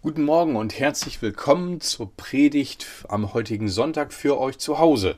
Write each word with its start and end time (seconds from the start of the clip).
Guten 0.00 0.22
Morgen 0.22 0.54
und 0.54 0.78
herzlich 0.78 1.22
willkommen 1.22 1.80
zur 1.80 2.16
Predigt 2.16 2.86
am 3.08 3.34
heutigen 3.34 3.68
Sonntag 3.68 4.12
für 4.12 4.38
euch 4.38 4.56
zu 4.58 4.78
Hause. 4.78 5.16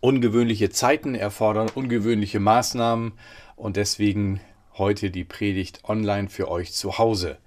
Ungewöhnliche 0.00 0.70
Zeiten 0.70 1.14
erfordern 1.14 1.68
ungewöhnliche 1.72 2.40
Maßnahmen 2.40 3.12
und 3.54 3.76
deswegen 3.76 4.40
heute 4.76 5.12
die 5.12 5.22
Predigt 5.22 5.84
online 5.84 6.28
für 6.28 6.50
euch 6.50 6.72
zu 6.72 6.98
Hause. 6.98 7.38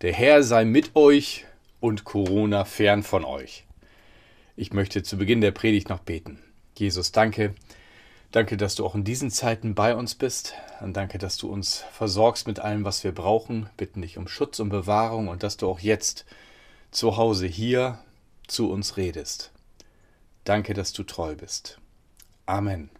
Der 0.00 0.12
Herr 0.12 0.44
sei 0.44 0.64
mit 0.64 0.94
euch 0.94 1.44
und 1.80 2.04
Corona 2.04 2.64
fern 2.64 3.02
von 3.02 3.24
euch. 3.24 3.64
Ich 4.54 4.72
möchte 4.72 5.02
zu 5.02 5.18
Beginn 5.18 5.40
der 5.40 5.50
Predigt 5.50 5.88
noch 5.88 5.98
beten. 5.98 6.38
Jesus, 6.76 7.10
danke, 7.10 7.56
Danke, 8.30 8.58
dass 8.58 8.74
du 8.74 8.84
auch 8.84 8.94
in 8.94 9.04
diesen 9.04 9.30
Zeiten 9.30 9.74
bei 9.74 9.94
uns 9.94 10.14
bist. 10.14 10.54
Und 10.80 10.96
danke, 10.96 11.16
dass 11.16 11.38
du 11.38 11.50
uns 11.50 11.84
versorgst 11.92 12.46
mit 12.46 12.60
allem, 12.60 12.84
was 12.84 13.02
wir 13.02 13.12
brauchen. 13.12 13.70
Bitten 13.78 14.02
dich 14.02 14.18
um 14.18 14.28
Schutz 14.28 14.60
und 14.60 14.68
Bewahrung 14.68 15.28
und 15.28 15.42
dass 15.42 15.56
du 15.56 15.68
auch 15.68 15.80
jetzt 15.80 16.26
zu 16.90 17.16
Hause 17.16 17.46
hier 17.46 17.98
zu 18.46 18.70
uns 18.70 18.98
redest. 18.98 19.50
Danke, 20.44 20.74
dass 20.74 20.92
du 20.92 21.04
treu 21.04 21.36
bist. 21.36 21.78
Amen. 22.44 22.90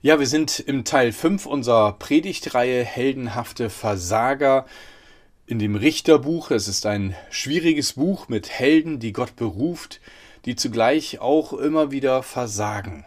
Ja, 0.00 0.18
wir 0.18 0.26
sind 0.26 0.60
im 0.60 0.84
Teil 0.84 1.12
5 1.12 1.44
unserer 1.44 1.92
Predigtreihe 1.92 2.84
Heldenhafte 2.84 3.68
Versager 3.68 4.64
in 5.46 5.58
dem 5.58 5.74
Richterbuch. 5.74 6.50
Es 6.50 6.68
ist 6.68 6.86
ein 6.86 7.14
schwieriges 7.30 7.94
Buch 7.94 8.28
mit 8.28 8.48
Helden, 8.48 8.98
die 8.98 9.12
Gott 9.12 9.36
beruft, 9.36 10.00
die 10.44 10.56
zugleich 10.56 11.18
auch 11.18 11.52
immer 11.52 11.90
wieder 11.90 12.22
versagen. 12.22 13.04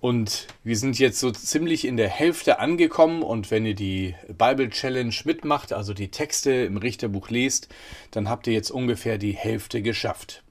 Und 0.00 0.46
wir 0.62 0.76
sind 0.76 0.98
jetzt 0.98 1.18
so 1.18 1.32
ziemlich 1.32 1.84
in 1.84 1.96
der 1.96 2.08
Hälfte 2.08 2.60
angekommen 2.60 3.22
und 3.22 3.50
wenn 3.50 3.66
ihr 3.66 3.74
die 3.74 4.14
Bible 4.28 4.70
Challenge 4.70 5.14
mitmacht, 5.24 5.72
also 5.72 5.92
die 5.92 6.10
Texte 6.10 6.52
im 6.52 6.76
Richterbuch 6.76 7.30
lest, 7.30 7.68
dann 8.12 8.28
habt 8.28 8.46
ihr 8.46 8.52
jetzt 8.52 8.70
ungefähr 8.70 9.18
die 9.18 9.32
Hälfte 9.32 9.82
geschafft. 9.82 10.44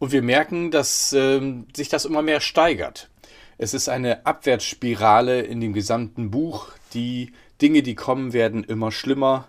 Und 0.00 0.12
wir 0.12 0.22
merken, 0.22 0.70
dass 0.70 1.12
äh, 1.12 1.40
sich 1.74 1.88
das 1.88 2.04
immer 2.04 2.22
mehr 2.22 2.40
steigert. 2.40 3.10
Es 3.56 3.74
ist 3.74 3.88
eine 3.88 4.24
Abwärtsspirale 4.24 5.42
in 5.42 5.60
dem 5.60 5.72
gesamten 5.72 6.30
Buch. 6.30 6.68
Die 6.94 7.32
Dinge, 7.60 7.82
die 7.82 7.94
kommen, 7.94 8.32
werden 8.32 8.64
immer 8.64 8.92
schlimmer. 8.92 9.48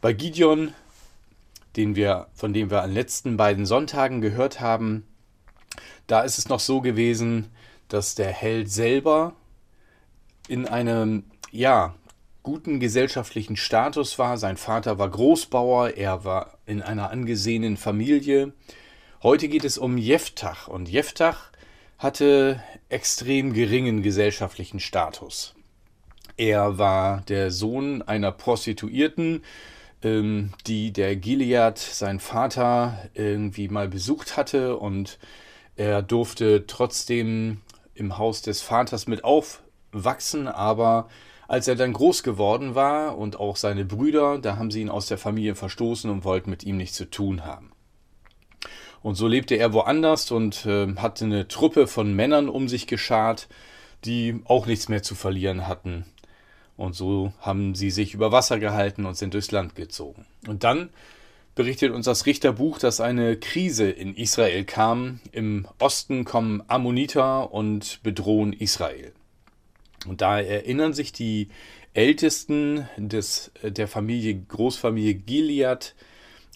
Bei 0.00 0.12
Gideon, 0.12 0.72
den 1.76 1.94
wir, 1.94 2.26
von 2.34 2.52
dem 2.52 2.70
wir 2.70 2.82
an 2.82 2.90
den 2.90 2.96
letzten 2.96 3.36
beiden 3.36 3.66
Sonntagen 3.66 4.20
gehört 4.20 4.60
haben, 4.60 5.04
da 6.06 6.22
ist 6.22 6.38
es 6.38 6.48
noch 6.48 6.60
so 6.60 6.80
gewesen, 6.80 7.50
dass 7.88 8.14
der 8.14 8.30
Held 8.30 8.70
selber 8.70 9.34
in 10.48 10.66
einem, 10.66 11.24
ja, 11.50 11.94
guten 12.42 12.78
gesellschaftlichen 12.78 13.56
Status 13.56 14.18
war. 14.20 14.38
Sein 14.38 14.56
Vater 14.56 14.98
war 14.98 15.10
Großbauer, 15.10 15.96
er 15.96 16.24
war 16.24 16.58
in 16.64 16.80
einer 16.80 17.10
angesehenen 17.10 17.76
Familie. 17.76 18.52
Heute 19.22 19.48
geht 19.48 19.64
es 19.64 19.78
um 19.78 19.98
Jeftach 19.98 20.68
und 20.68 20.88
Jeftach 20.88 21.50
hatte 21.98 22.62
extrem 22.88 23.52
geringen 23.52 24.02
gesellschaftlichen 24.02 24.78
Status. 24.78 25.54
Er 26.36 26.78
war 26.78 27.22
der 27.22 27.50
Sohn 27.50 28.02
einer 28.02 28.30
Prostituierten, 28.30 29.42
ähm, 30.02 30.52
die 30.66 30.92
der 30.92 31.16
Gilead, 31.16 31.78
sein 31.78 32.20
Vater, 32.20 33.08
irgendwie 33.14 33.68
mal 33.68 33.88
besucht 33.88 34.36
hatte 34.36 34.76
und 34.76 35.18
er 35.76 36.02
durfte 36.02 36.66
trotzdem 36.66 37.60
im 37.94 38.18
Haus 38.18 38.42
des 38.42 38.62
Vaters 38.62 39.06
mit 39.06 39.24
aufwachsen, 39.24 40.48
aber 40.48 41.08
als 41.48 41.68
er 41.68 41.76
dann 41.76 41.92
groß 41.92 42.22
geworden 42.22 42.74
war 42.74 43.16
und 43.16 43.38
auch 43.38 43.56
seine 43.56 43.84
Brüder, 43.84 44.38
da 44.38 44.56
haben 44.56 44.70
sie 44.70 44.80
ihn 44.80 44.90
aus 44.90 45.06
der 45.06 45.18
Familie 45.18 45.54
verstoßen 45.54 46.10
und 46.10 46.24
wollten 46.24 46.50
mit 46.50 46.64
ihm 46.64 46.76
nichts 46.76 46.96
zu 46.96 47.08
tun 47.08 47.44
haben. 47.44 47.72
Und 49.02 49.14
so 49.14 49.28
lebte 49.28 49.54
er 49.54 49.72
woanders 49.72 50.30
und 50.30 50.66
äh, 50.66 50.92
hatte 50.96 51.26
eine 51.26 51.46
Truppe 51.46 51.86
von 51.86 52.14
Männern 52.14 52.48
um 52.48 52.68
sich 52.68 52.86
geschart, 52.88 53.48
die 54.04 54.40
auch 54.44 54.66
nichts 54.66 54.88
mehr 54.88 55.02
zu 55.02 55.14
verlieren 55.14 55.68
hatten. 55.68 56.04
Und 56.76 56.94
so 56.94 57.32
haben 57.40 57.74
sie 57.74 57.90
sich 57.90 58.14
über 58.14 58.32
Wasser 58.32 58.58
gehalten 58.58 59.06
und 59.06 59.16
sind 59.16 59.34
durchs 59.34 59.52
Land 59.52 59.76
gezogen. 59.76 60.26
Und 60.46 60.64
dann 60.64 60.90
berichtet 61.56 61.90
uns 61.90 62.04
das 62.04 62.26
Richterbuch, 62.26 62.78
dass 62.78 63.00
eine 63.00 63.36
Krise 63.36 63.90
in 63.90 64.14
Israel 64.14 64.64
kam. 64.64 65.20
Im 65.32 65.66
Osten 65.80 66.24
kommen 66.24 66.62
Ammoniter 66.68 67.52
und 67.52 68.00
bedrohen 68.04 68.52
Israel. 68.52 69.12
Und 70.06 70.20
da 70.20 70.38
erinnern 70.38 70.92
sich 70.92 71.12
die 71.12 71.48
Ältesten 71.94 72.88
des, 72.98 73.50
der 73.62 73.88
Familie, 73.88 74.36
Großfamilie 74.36 75.14
Gilead 75.14 75.94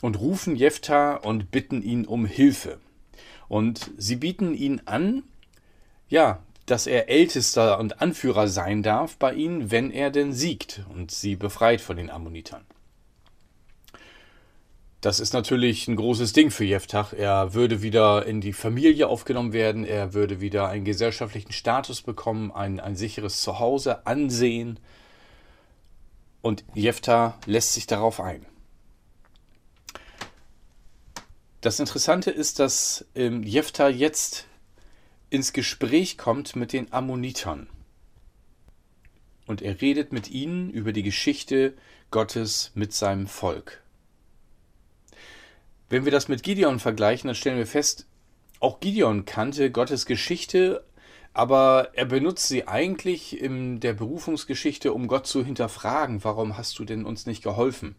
und 0.03 0.21
rufen 0.21 0.55
Jephthah 0.55 1.15
und 1.15 1.51
bitten 1.51 1.83
ihn 1.83 2.05
um 2.05 2.27
Hilfe. 2.27 2.79
Und 3.49 3.91
sie 3.97 4.17
bieten 4.17 4.55
ihn 4.55 4.83
an, 4.85 5.23
ja, 6.11 6.43
dass 6.67 6.87
er 6.87 7.09
Ältester 7.09 7.81
und 7.81 8.03
Anführer 8.03 8.49
sein 8.49 8.83
darf 8.83 9.17
bei 9.17 9.33
ihnen, 9.33 9.71
wenn 9.71 9.91
er 9.91 10.11
denn 10.11 10.35
siegt 10.35 10.83
und 10.95 11.11
sie 11.11 11.37
befreit 11.37 11.81
von 11.81 11.97
den 11.97 12.11
Ammonitern. 12.11 12.65
Das 15.01 15.19
ist 15.19 15.33
natürlich 15.33 15.89
ein 15.89 15.97
großes 15.97 16.35
Ding 16.35 16.51
für 16.51 16.65
Jeftach. 16.65 17.15
Er 17.15 17.55
würde 17.55 17.81
wieder 17.81 18.27
in 18.27 18.43
die 18.43 18.53
Familie 18.53 19.09
aufgenommen 19.09 19.55
werden, 19.55 19.87
er 19.87 20.13
würde 20.13 20.41
wieder 20.43 20.69
einen 20.69 20.85
gesellschaftlichen 20.85 21.53
Status 21.53 22.03
bekommen, 22.03 22.53
ein, 22.53 22.81
ein 22.81 22.97
sicheres 22.97 23.41
Zuhause, 23.41 24.07
Ansehen. 24.07 24.79
Und 26.43 26.65
Jeftha 26.75 27.39
lässt 27.47 27.73
sich 27.73 27.87
darauf 27.87 28.21
ein. 28.21 28.45
Das 31.63 31.81
Interessante 31.81 32.31
ist, 32.31 32.59
dass 32.59 33.07
ähm, 33.15 33.43
Jephthah 33.43 33.89
jetzt 33.89 34.47
ins 35.31 35.53
Gespräch 35.53 36.19
kommt 36.19 36.57
mit 36.57 36.73
den 36.75 36.93
Ammonitern. 36.93 37.69
Und 39.47 39.63
er 39.63 39.81
redet 39.81 40.13
mit 40.13 40.31
ihnen 40.31 40.71
über 40.71 40.93
die 40.93 41.03
Geschichte 41.03 41.75
Gottes 42.11 42.73
mit 42.75 42.93
seinem 42.93 43.27
Volk. 43.27 43.83
Wenn 45.91 46.05
wir 46.05 46.13
das 46.13 46.29
mit 46.29 46.45
Gideon 46.45 46.79
vergleichen, 46.79 47.27
dann 47.27 47.35
stellen 47.35 47.59
wir 47.59 47.67
fest, 47.67 48.07
auch 48.61 48.79
Gideon 48.79 49.25
kannte 49.25 49.73
Gottes 49.73 50.07
Geschichte, 50.07 50.85
aber 51.35 51.91
er 51.95 52.05
benutzt 52.05 52.47
sie 52.47 52.69
eigentlich 52.69 53.41
in 53.41 53.81
der 53.81 53.93
Berufungsgeschichte, 53.93 54.93
um 54.93 55.09
Gott 55.09 55.27
zu 55.27 55.45
hinterfragen, 55.45 56.23
warum 56.23 56.57
hast 56.57 56.79
du 56.79 56.85
denn 56.85 57.05
uns 57.05 57.27
nicht 57.27 57.43
geholfen? 57.43 57.97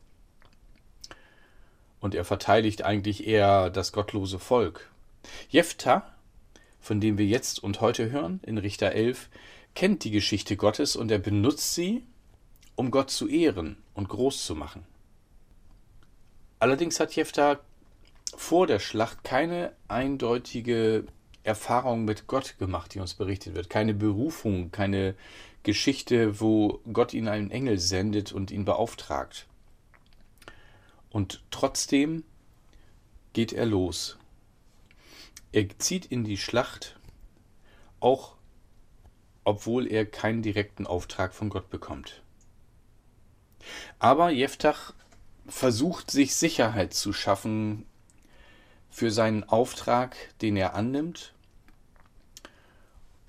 Und 1.99 2.15
er 2.15 2.23
verteidigt 2.23 2.83
eigentlich 2.83 3.27
eher 3.27 3.69
das 3.69 3.91
gottlose 3.91 4.39
Volk. 4.39 4.89
Jephthah, 5.49 6.09
von 6.79 7.01
dem 7.01 7.17
wir 7.17 7.25
jetzt 7.25 7.61
und 7.61 7.81
heute 7.81 8.09
hören, 8.09 8.39
in 8.43 8.57
Richter 8.57 8.93
11, 8.93 9.29
kennt 9.75 10.05
die 10.05 10.11
Geschichte 10.11 10.55
Gottes 10.55 10.95
und 10.95 11.11
er 11.11 11.19
benutzt 11.19 11.75
sie, 11.75 12.03
um 12.75 12.89
Gott 12.89 13.09
zu 13.11 13.27
ehren 13.27 13.75
und 13.93 14.07
groß 14.07 14.45
zu 14.45 14.55
machen. 14.55 14.85
Allerdings 16.57 16.99
hat 16.99 17.13
Jephthah 17.13 17.59
vor 18.37 18.67
der 18.67 18.79
Schlacht 18.79 19.23
keine 19.23 19.73
eindeutige 19.87 21.05
Erfahrung 21.43 22.05
mit 22.05 22.27
Gott 22.27 22.57
gemacht, 22.59 22.93
die 22.93 22.99
uns 22.99 23.13
berichtet 23.13 23.55
wird. 23.55 23.69
Keine 23.69 23.93
Berufung, 23.93 24.71
keine 24.71 25.15
Geschichte, 25.63 26.39
wo 26.39 26.81
Gott 26.91 27.13
ihn 27.13 27.27
einen 27.27 27.51
Engel 27.51 27.79
sendet 27.79 28.31
und 28.31 28.51
ihn 28.51 28.65
beauftragt. 28.65 29.47
Und 31.09 31.43
trotzdem 31.51 32.23
geht 33.33 33.53
er 33.53 33.65
los. 33.65 34.17
Er 35.51 35.67
zieht 35.79 36.05
in 36.05 36.23
die 36.23 36.37
Schlacht, 36.37 36.99
auch 37.99 38.35
obwohl 39.43 39.87
er 39.87 40.05
keinen 40.05 40.41
direkten 40.41 40.87
Auftrag 40.87 41.33
von 41.33 41.49
Gott 41.49 41.69
bekommt. 41.69 42.21
Aber 43.99 44.29
Jeftach 44.29 44.93
versucht 45.47 46.11
sich 46.11 46.35
Sicherheit 46.35 46.93
zu 46.93 47.13
schaffen 47.13 47.85
für 48.91 49.09
seinen 49.09 49.43
Auftrag, 49.45 50.15
den 50.41 50.55
er 50.57 50.75
annimmt. 50.75 51.33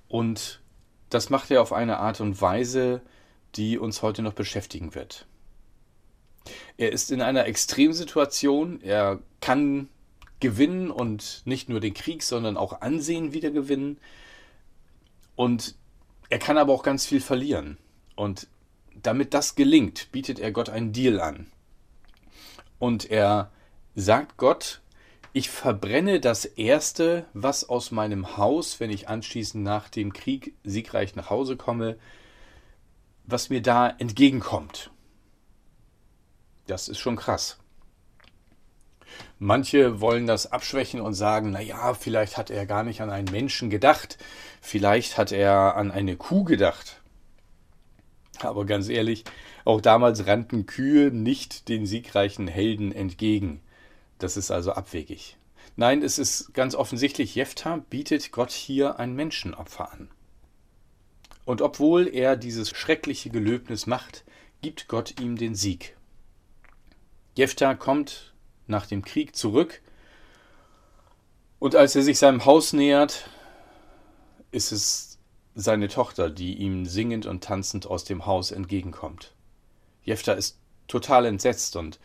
Und 0.08 0.60
das 1.08 1.30
macht 1.30 1.50
er 1.50 1.62
auf 1.62 1.72
eine 1.72 1.98
Art 1.98 2.20
und 2.20 2.40
Weise, 2.40 3.00
die 3.54 3.78
uns 3.78 4.02
heute 4.02 4.22
noch 4.22 4.34
beschäftigen 4.34 4.94
wird. 4.94 5.26
Er 6.76 6.92
ist 6.92 7.10
in 7.10 7.22
einer 7.22 7.46
Extremsituation, 7.46 8.80
er 8.82 9.20
kann 9.40 9.88
gewinnen 10.40 10.90
und 10.90 11.42
nicht 11.44 11.68
nur 11.68 11.80
den 11.80 11.94
Krieg, 11.94 12.22
sondern 12.22 12.56
auch 12.56 12.80
Ansehen 12.80 13.32
wieder 13.32 13.50
gewinnen. 13.50 13.98
Und 15.36 15.76
er 16.28 16.38
kann 16.38 16.58
aber 16.58 16.72
auch 16.72 16.82
ganz 16.82 17.06
viel 17.06 17.20
verlieren. 17.20 17.78
Und 18.16 18.48
damit 18.94 19.32
das 19.34 19.54
gelingt, 19.54 20.10
bietet 20.12 20.40
er 20.40 20.50
Gott 20.50 20.68
einen 20.68 20.92
Deal 20.92 21.20
an. 21.20 21.46
Und 22.78 23.10
er 23.10 23.50
sagt 23.94 24.36
Gott, 24.36 24.81
ich 25.32 25.48
verbrenne 25.48 26.20
das 26.20 26.44
Erste, 26.44 27.24
was 27.32 27.68
aus 27.68 27.90
meinem 27.90 28.36
Haus, 28.36 28.80
wenn 28.80 28.90
ich 28.90 29.08
anschließend 29.08 29.64
nach 29.64 29.88
dem 29.88 30.12
Krieg 30.12 30.54
siegreich 30.62 31.14
nach 31.16 31.30
Hause 31.30 31.56
komme, 31.56 31.96
was 33.24 33.48
mir 33.48 33.62
da 33.62 33.88
entgegenkommt. 33.88 34.90
Das 36.66 36.88
ist 36.88 36.98
schon 36.98 37.16
krass. 37.16 37.58
Manche 39.38 40.00
wollen 40.00 40.26
das 40.26 40.52
abschwächen 40.52 41.00
und 41.00 41.14
sagen, 41.14 41.50
naja, 41.50 41.94
vielleicht 41.94 42.36
hat 42.36 42.50
er 42.50 42.66
gar 42.66 42.84
nicht 42.84 43.00
an 43.00 43.10
einen 43.10 43.30
Menschen 43.30 43.70
gedacht, 43.70 44.18
vielleicht 44.60 45.18
hat 45.18 45.32
er 45.32 45.76
an 45.76 45.90
eine 45.90 46.16
Kuh 46.16 46.44
gedacht. 46.44 47.00
Aber 48.40 48.66
ganz 48.66 48.88
ehrlich, 48.88 49.24
auch 49.64 49.80
damals 49.80 50.26
rannten 50.26 50.66
Kühe 50.66 51.10
nicht 51.10 51.68
den 51.68 51.86
siegreichen 51.86 52.48
Helden 52.48 52.92
entgegen. 52.92 53.60
Das 54.22 54.36
ist 54.36 54.52
also 54.52 54.70
abwegig. 54.72 55.36
Nein, 55.74 56.00
es 56.00 56.16
ist 56.16 56.54
ganz 56.54 56.76
offensichtlich, 56.76 57.34
Jephthah 57.34 57.78
bietet 57.90 58.30
Gott 58.30 58.52
hier 58.52 59.00
ein 59.00 59.14
Menschenopfer 59.14 59.92
an. 59.92 60.10
Und 61.44 61.60
obwohl 61.60 62.06
er 62.06 62.36
dieses 62.36 62.70
schreckliche 62.70 63.30
Gelöbnis 63.30 63.88
macht, 63.88 64.24
gibt 64.60 64.86
Gott 64.86 65.20
ihm 65.20 65.36
den 65.36 65.56
Sieg. 65.56 65.96
Jephthah 67.34 67.74
kommt 67.74 68.32
nach 68.68 68.86
dem 68.86 69.02
Krieg 69.02 69.34
zurück 69.34 69.82
und 71.58 71.74
als 71.74 71.96
er 71.96 72.02
sich 72.02 72.20
seinem 72.20 72.44
Haus 72.44 72.72
nähert, 72.72 73.28
ist 74.52 74.70
es 74.70 75.18
seine 75.56 75.88
Tochter, 75.88 76.30
die 76.30 76.54
ihm 76.58 76.86
singend 76.86 77.26
und 77.26 77.42
tanzend 77.42 77.86
aus 77.86 78.04
dem 78.04 78.24
Haus 78.24 78.52
entgegenkommt. 78.52 79.34
Jephthah 80.04 80.34
ist 80.34 80.58
total 80.86 81.26
entsetzt 81.26 81.74
und 81.74 81.98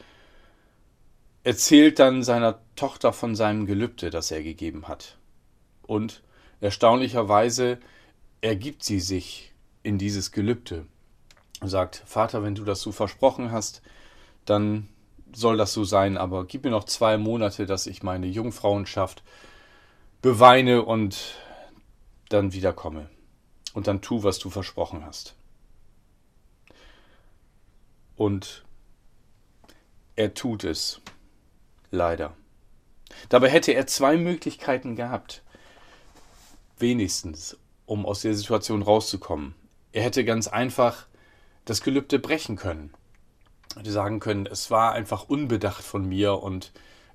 erzählt 1.47 1.99
dann 1.99 2.23
seiner 2.23 2.59
Tochter 2.75 3.13
von 3.13 3.33
seinem 3.33 3.67
Gelübde, 3.67 4.09
das 4.09 4.31
er 4.31 4.43
gegeben 4.43 4.89
hat. 4.89 5.17
Und 5.83 6.21
erstaunlicherweise 6.59 7.77
ergibt 8.41 8.83
sie 8.83 8.99
sich 8.99 9.53
in 9.81 9.97
dieses 9.97 10.33
Gelübde 10.33 10.85
und 11.61 11.69
sagt, 11.69 12.03
Vater, 12.05 12.43
wenn 12.43 12.53
du 12.53 12.65
das 12.65 12.81
so 12.81 12.91
versprochen 12.91 13.49
hast, 13.53 13.81
dann 14.43 14.89
soll 15.31 15.55
das 15.55 15.71
so 15.71 15.85
sein, 15.85 16.17
aber 16.17 16.43
gib 16.43 16.65
mir 16.65 16.69
noch 16.69 16.83
zwei 16.83 17.17
Monate, 17.17 17.65
dass 17.65 17.87
ich 17.87 18.03
meine 18.03 18.27
Jungfrauenschaft 18.27 19.23
beweine 20.21 20.83
und 20.83 21.37
dann 22.27 22.51
wiederkomme. 22.51 23.09
Und 23.73 23.87
dann 23.87 24.01
tu, 24.01 24.23
was 24.23 24.37
du 24.39 24.49
versprochen 24.49 25.05
hast. 25.05 25.33
Und 28.17 28.65
er 30.17 30.33
tut 30.33 30.65
es. 30.65 30.99
Leider. 31.91 32.35
Dabei 33.29 33.49
hätte 33.49 33.71
er 33.71 33.87
zwei 33.87 34.17
Möglichkeiten 34.17 34.95
gehabt. 34.95 35.43
Wenigstens, 36.77 37.57
um 37.85 38.05
aus 38.05 38.21
der 38.21 38.33
Situation 38.33 38.81
rauszukommen. 38.81 39.55
Er 39.91 40.03
hätte 40.03 40.25
ganz 40.25 40.47
einfach 40.47 41.07
das 41.65 41.81
Gelübde 41.81 42.19
brechen 42.19 42.55
können. 42.55 42.93
Er 43.73 43.81
hätte 43.81 43.91
sagen 43.91 44.19
können, 44.19 44.45
es 44.45 44.69
war 44.69 44.93
einfach 44.93 45.29
unbedacht 45.29 45.83
von 45.83 46.07
mir 46.07 46.41
und 46.41 46.71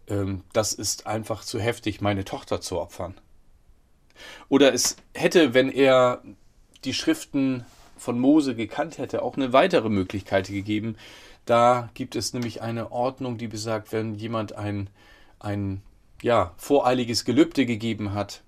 ähm, 0.08 0.42
das 0.52 0.72
ist 0.72 1.06
einfach 1.06 1.44
zu 1.44 1.60
heftig, 1.60 2.00
meine 2.00 2.24
Tochter 2.24 2.60
zu 2.60 2.80
opfern. 2.80 3.14
Oder 4.48 4.72
es 4.72 4.96
hätte, 5.14 5.54
wenn 5.54 5.70
er 5.70 6.22
die 6.84 6.94
Schriften 6.94 7.64
von 7.96 8.18
Mose 8.18 8.54
gekannt 8.54 8.98
hätte, 8.98 9.22
auch 9.22 9.36
eine 9.36 9.52
weitere 9.52 9.88
Möglichkeit 9.88 10.48
gegeben. 10.48 10.96
Da 11.44 11.90
gibt 11.94 12.14
es 12.16 12.32
nämlich 12.32 12.62
eine 12.62 12.92
Ordnung, 12.92 13.38
die 13.38 13.48
besagt, 13.48 13.92
wenn 13.92 14.14
jemand 14.14 14.54
ein, 14.54 14.88
ein 15.40 15.82
ja, 16.22 16.54
voreiliges 16.56 17.24
Gelübde 17.24 17.66
gegeben 17.66 18.14
hat, 18.14 18.42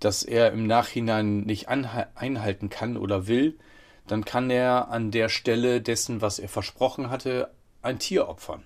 das 0.00 0.22
er 0.22 0.52
im 0.52 0.66
Nachhinein 0.66 1.42
nicht 1.42 1.68
einhalten 1.68 2.68
kann 2.68 2.96
oder 2.96 3.26
will, 3.26 3.58
dann 4.06 4.24
kann 4.24 4.50
er 4.50 4.88
an 4.88 5.10
der 5.10 5.28
Stelle 5.28 5.80
dessen, 5.80 6.20
was 6.20 6.38
er 6.38 6.48
versprochen 6.48 7.08
hatte, 7.08 7.50
ein 7.82 7.98
Tier 7.98 8.28
opfern. 8.28 8.64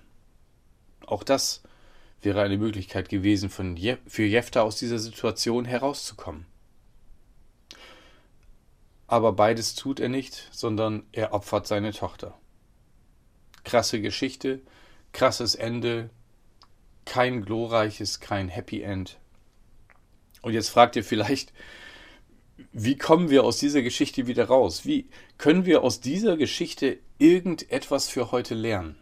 Auch 1.05 1.23
das 1.23 1.63
wäre 2.21 2.41
eine 2.41 2.57
Möglichkeit 2.57 3.07
gewesen, 3.07 3.49
Je 3.77 3.97
für 4.07 4.23
Jefta 4.23 4.61
aus 4.61 4.77
dieser 4.77 4.99
Situation 4.99 5.65
herauszukommen. 5.65 6.45
Aber 9.07 9.33
beides 9.33 9.75
tut 9.75 9.99
er 9.99 10.09
nicht, 10.09 10.49
sondern 10.51 11.03
er 11.11 11.33
opfert 11.33 11.67
seine 11.67 11.93
Tochter. 11.93 12.37
Krasse 13.63 14.01
Geschichte, 14.01 14.61
krasses 15.11 15.55
Ende, 15.55 16.09
kein 17.05 17.43
glorreiches, 17.43 18.19
kein 18.19 18.49
Happy 18.49 18.81
End. 18.81 19.17
Und 20.41 20.53
jetzt 20.53 20.69
fragt 20.69 20.95
ihr 20.95 21.03
vielleicht, 21.03 21.53
wie 22.71 22.97
kommen 22.97 23.29
wir 23.29 23.43
aus 23.43 23.57
dieser 23.57 23.81
Geschichte 23.81 24.27
wieder 24.27 24.45
raus? 24.45 24.85
Wie 24.85 25.09
können 25.37 25.65
wir 25.65 25.83
aus 25.83 26.01
dieser 26.01 26.37
Geschichte 26.37 26.99
irgendetwas 27.17 28.09
für 28.09 28.31
heute 28.31 28.53
lernen? 28.53 28.95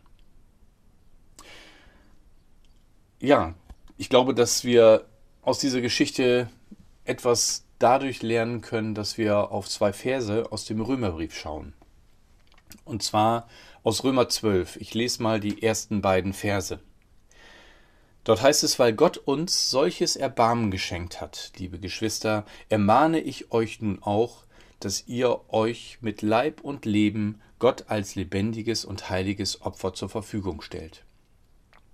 Ja, 3.20 3.56
ich 3.98 4.10
glaube, 4.10 4.34
dass 4.34 4.64
wir 4.64 5.06
aus 5.42 5.60
dieser 5.60 5.82
Geschichte 5.82 6.50
etwas 7.04 7.66
dadurch 7.80 8.22
lernen 8.22 8.62
können, 8.62 8.96
dass 8.96 9.18
wir 9.18 9.52
auf 9.52 9.68
zwei 9.68 9.94
Verse 9.94 10.52
aus 10.52 10.66
dem 10.66 10.82
Römerbrief 10.82 11.36
schauen. 11.36 11.74
Und 12.86 13.02
zwar 13.02 13.48
aus 13.88 14.04
Römer 14.04 14.28
12. 14.28 14.76
Ich 14.82 14.94
lese 14.96 15.24
mal 15.24 15.40
die 15.40 15.64
ersten 15.64 16.02
beiden 16.02 16.34
Verse. 16.34 16.82
Dort 18.26 18.42
heißt 18.42 18.66
es, 18.66 18.80
weil 18.80 18.92
Gott 18.92 19.16
uns 19.16 19.72
solches 19.72 20.18
Erbarmen 20.18 20.72
geschenkt 20.72 21.22
hat, 21.22 21.54
liebe 21.56 21.80
Geschwister, 21.80 22.46
ermahne 22.68 23.22
ich 23.22 23.54
euch 23.54 23.80
nun 23.80 24.04
auch, 24.04 24.44
dass 24.82 25.08
ihr 25.08 25.40
euch 25.54 26.00
mit 26.02 26.22
Leib 26.22 26.60
und 26.60 26.84
Leben 26.84 27.40
Gott 27.60 27.86
als 27.88 28.16
lebendiges 28.16 28.84
und 28.84 29.10
heiliges 29.10 29.62
Opfer 29.62 29.94
zur 29.94 30.10
Verfügung 30.10 30.60
stellt. 30.62 31.06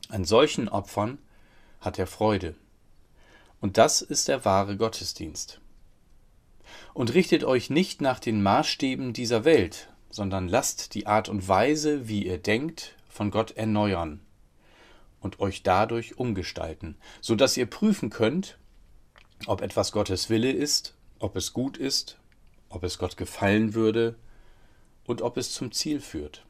An 0.10 0.26
solchen 0.26 0.70
Opfern 0.70 1.20
hat 1.80 2.00
er 2.00 2.08
Freude. 2.08 2.56
Und 3.62 3.78
das 3.78 4.02
ist 4.02 4.30
der 4.30 4.46
wahre 4.46 4.78
Gottesdienst. 4.78 5.62
Und 6.96 7.14
richtet 7.14 7.44
euch 7.44 7.70
nicht 7.70 8.02
nach 8.02 8.18
den 8.18 8.42
Maßstäben 8.42 9.14
dieser 9.14 9.46
Welt, 9.46 9.93
sondern 10.14 10.48
lasst 10.48 10.94
die 10.94 11.08
Art 11.08 11.28
und 11.28 11.48
Weise, 11.48 12.08
wie 12.08 12.28
ihr 12.28 12.38
denkt, 12.38 12.96
von 13.10 13.32
Gott 13.32 13.58
erneuern 13.58 14.20
und 15.22 15.40
euch 15.40 15.64
dadurch 15.64 16.20
umgestalten, 16.20 16.98
so 17.20 17.34
dass 17.34 17.58
ihr 17.58 17.66
prüfen 17.66 18.12
könnt, 18.12 18.60
ob 19.48 19.62
etwas 19.62 19.92
Gottes 19.92 20.30
Wille 20.30 20.52
ist, 20.52 20.94
ob 21.18 21.36
es 21.36 21.52
gut 21.52 21.78
ist, 21.78 22.20
ob 22.70 22.84
es 22.84 23.00
Gott 23.00 23.18
gefallen 23.18 23.74
würde 23.74 24.16
und 25.06 25.24
ob 25.24 25.36
es 25.36 25.52
zum 25.52 25.72
Ziel 25.72 26.00
führt. 26.00 26.46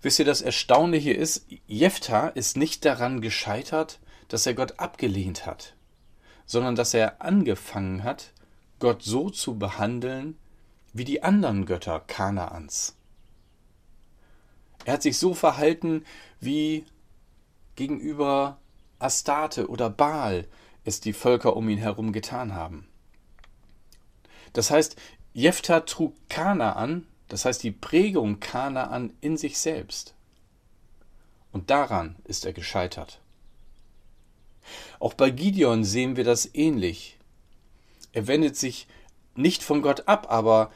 Wisst 0.00 0.18
ihr, 0.18 0.24
das 0.24 0.40
Erstaunliche 0.40 1.12
ist, 1.12 1.44
Jephthah 1.66 2.28
ist 2.28 2.56
nicht 2.56 2.86
daran 2.86 3.20
gescheitert, 3.20 3.98
dass 4.28 4.46
er 4.46 4.54
Gott 4.54 4.78
abgelehnt 4.78 5.44
hat, 5.44 5.74
sondern 6.46 6.74
dass 6.74 6.94
er 6.94 7.20
angefangen 7.20 8.02
hat, 8.02 8.32
Gott 8.78 9.02
so 9.02 9.28
zu 9.28 9.58
behandeln 9.58 10.38
wie 10.98 11.04
die 11.04 11.22
anderen 11.22 11.64
Götter 11.64 12.00
Kanaans. 12.00 12.96
Er 14.84 14.94
hat 14.94 15.02
sich 15.02 15.18
so 15.18 15.34
verhalten, 15.34 16.04
wie 16.40 16.84
gegenüber 17.76 18.58
Astarte 18.98 19.68
oder 19.68 19.90
Baal 19.90 20.46
es 20.84 21.00
die 21.00 21.12
Völker 21.12 21.56
um 21.56 21.68
ihn 21.68 21.78
herum 21.78 22.12
getan 22.12 22.54
haben. 22.54 22.88
Das 24.52 24.70
heißt, 24.70 24.96
Jephthah 25.34 25.80
trug 25.80 26.14
Kanaan, 26.28 27.06
das 27.28 27.44
heißt 27.44 27.62
die 27.62 27.70
Prägung 27.70 28.40
Kanaan 28.40 29.12
in 29.20 29.36
sich 29.36 29.58
selbst. 29.58 30.14
Und 31.52 31.70
daran 31.70 32.16
ist 32.24 32.46
er 32.46 32.52
gescheitert. 32.52 33.20
Auch 34.98 35.14
bei 35.14 35.30
Gideon 35.30 35.84
sehen 35.84 36.16
wir 36.16 36.24
das 36.24 36.54
ähnlich. 36.54 37.18
Er 38.12 38.26
wendet 38.26 38.56
sich 38.56 38.88
nicht 39.34 39.62
von 39.62 39.82
Gott 39.82 40.08
ab, 40.08 40.26
aber 40.30 40.72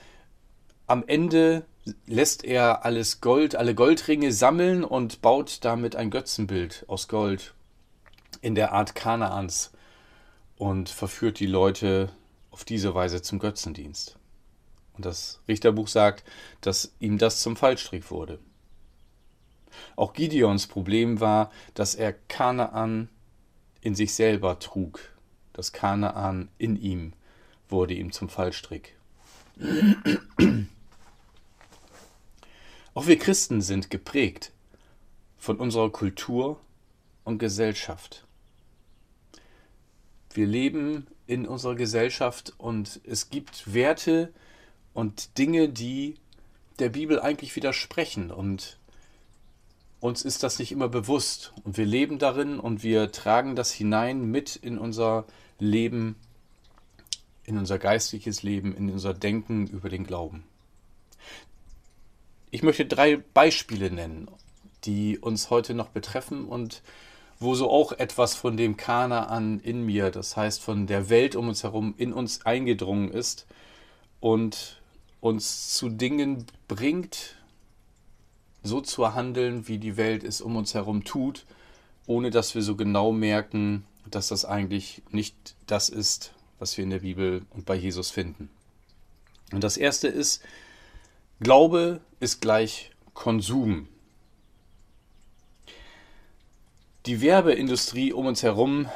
am 0.87 1.05
Ende 1.07 1.65
lässt 2.07 2.45
er 2.45 2.85
alles 2.85 3.21
Gold, 3.21 3.57
alle 3.57 3.75
Goldringe 3.75 4.33
sammeln 4.33 4.85
und 4.85 5.21
baut 5.23 5.65
damit 5.65 5.97
ein 5.97 6.11
Götzenbild 6.11 6.85
aus 6.89 7.09
Gold 7.09 7.55
in 8.41 8.55
der 8.55 8.73
Art 8.73 8.95
Kanaans 8.95 9.73
und 10.57 10.89
verführt 10.89 11.41
die 11.41 11.47
Leute 11.47 12.11
auf 12.51 12.65
diese 12.65 12.95
Weise 12.95 13.23
zum 13.23 13.39
Götzendienst. 13.39 14.17
Und 14.95 15.07
das 15.07 15.41
Richterbuch 15.49 15.89
sagt, 15.89 16.25
dass 16.61 16.93
ihm 17.01 17.19
das 17.19 17.41
zum 17.41 17.57
Fallstrick 17.57 18.11
wurde. 18.11 18.39
Auch 19.97 20.13
Gideons 20.13 20.67
Problem 20.67 21.21
war, 21.21 21.51
dass 21.75 21.95
er 21.95 22.13
Kanaan 22.13 23.09
in 23.81 23.95
sich 23.95 24.15
selber 24.15 24.59
trug. 24.59 25.01
Das 25.53 25.73
Kanaan 25.73 26.49
in 26.59 26.77
ihm 26.77 27.15
wurde 27.69 27.95
ihm 27.95 28.13
zum 28.13 28.29
Fallstrick. 28.29 28.97
Auch 32.95 33.07
wir 33.07 33.19
Christen 33.19 33.63
sind 33.63 33.91
geprägt 33.91 34.53
von 35.39 35.57
unserer 35.57 35.91
Kultur 35.91 36.61
und 37.25 37.39
Gesellschaft. 37.39 38.27
Wir 40.35 40.47
leben 40.47 41.07
in 41.27 41.47
unserer 41.47 41.75
Gesellschaft 41.75 42.53
und 42.59 43.01
es 43.05 43.31
gibt 43.31 43.73
Werte 43.73 44.33
und 44.95 45.39
Dinge, 45.39 45.69
die 45.69 46.17
der 46.79 46.89
Bibel 46.89 47.21
eigentlich 47.21 47.55
widersprechen 47.57 48.31
und 48.31 48.79
uns 50.01 50.23
ist 50.23 50.43
das 50.43 50.59
nicht 50.59 50.73
immer 50.73 50.89
bewusst 50.89 51.53
und 51.65 51.77
wir 51.77 51.87
leben 51.87 52.19
darin 52.19 52.59
und 52.59 52.83
wir 52.83 53.13
tragen 53.13 53.55
das 53.55 53.71
hinein 53.71 54.25
mit 54.25 54.57
in 54.57 54.79
unser 54.79 55.27
Leben, 55.59 56.17
in 57.53 57.59
unser 57.59 57.79
geistliches 57.79 58.43
Leben, 58.43 58.75
in 58.75 58.91
unser 58.91 59.15
Denken 59.15 59.67
über 59.67 59.89
den 59.89 60.05
Glauben. 60.05 60.45
Ich 62.51 62.63
möchte 62.63 62.85
drei 62.85 63.17
Beispiele 63.17 63.91
nennen, 63.91 64.29
die 64.85 65.19
uns 65.19 65.51
heute 65.51 65.75
noch 65.75 65.89
betreffen 65.89 66.47
und 66.47 66.83
wo 67.39 67.55
so 67.55 67.71
auch 67.71 67.93
etwas 67.93 68.35
von 68.35 68.57
dem 68.57 68.77
Kanaan 68.77 69.61
in 69.61 69.85
mir, 69.85 70.11
das 70.11 70.37
heißt 70.37 70.63
von 70.63 70.87
der 70.87 71.11
Welt 71.11 71.37
um 71.37 71.49
uns 71.49 71.63
herum, 71.63 71.95
in 71.97 72.13
uns 72.13 72.47
eingedrungen 72.47 73.11
ist 73.11 73.47
und 74.21 74.81
uns 75.21 75.75
zu 75.75 75.89
Dingen 75.89 76.47
bringt, 76.69 77.37
so 78.63 78.81
zu 78.81 79.15
handeln, 79.15 79.67
wie 79.69 79.79
die 79.79 79.97
Welt 79.97 80.25
es 80.25 80.41
um 80.41 80.57
uns 80.57 80.75
herum 80.75 81.05
tut, 81.05 81.45
ohne 82.07 82.31
dass 82.31 82.55
wir 82.55 82.63
so 82.63 82.77
genau 82.77 83.13
merken, 83.13 83.85
dass 84.11 84.29
das 84.29 84.45
eigentlich 84.45 85.03
nicht 85.11 85.55
das 85.67 85.89
ist, 85.89 86.33
was 86.63 86.77
wir 86.77 86.85
in 86.85 86.91
der 86.91 87.01
Bibel 87.01 87.45
und 87.51 87.67
bei 87.67 87.75
Jesus 87.75 88.13
finden. 88.13 88.49
Und 89.51 89.65
das 89.65 89.77
erste 89.77 90.07
ist, 90.07 90.45
Glaube 91.41 92.01
ist 92.21 92.41
gleich 92.41 92.93
Konsum. 93.15 93.89
Die 97.05 97.21
Werbeindustrie 97.21 98.13
um 98.13 98.27
uns 98.27 98.45
herum 98.45 98.89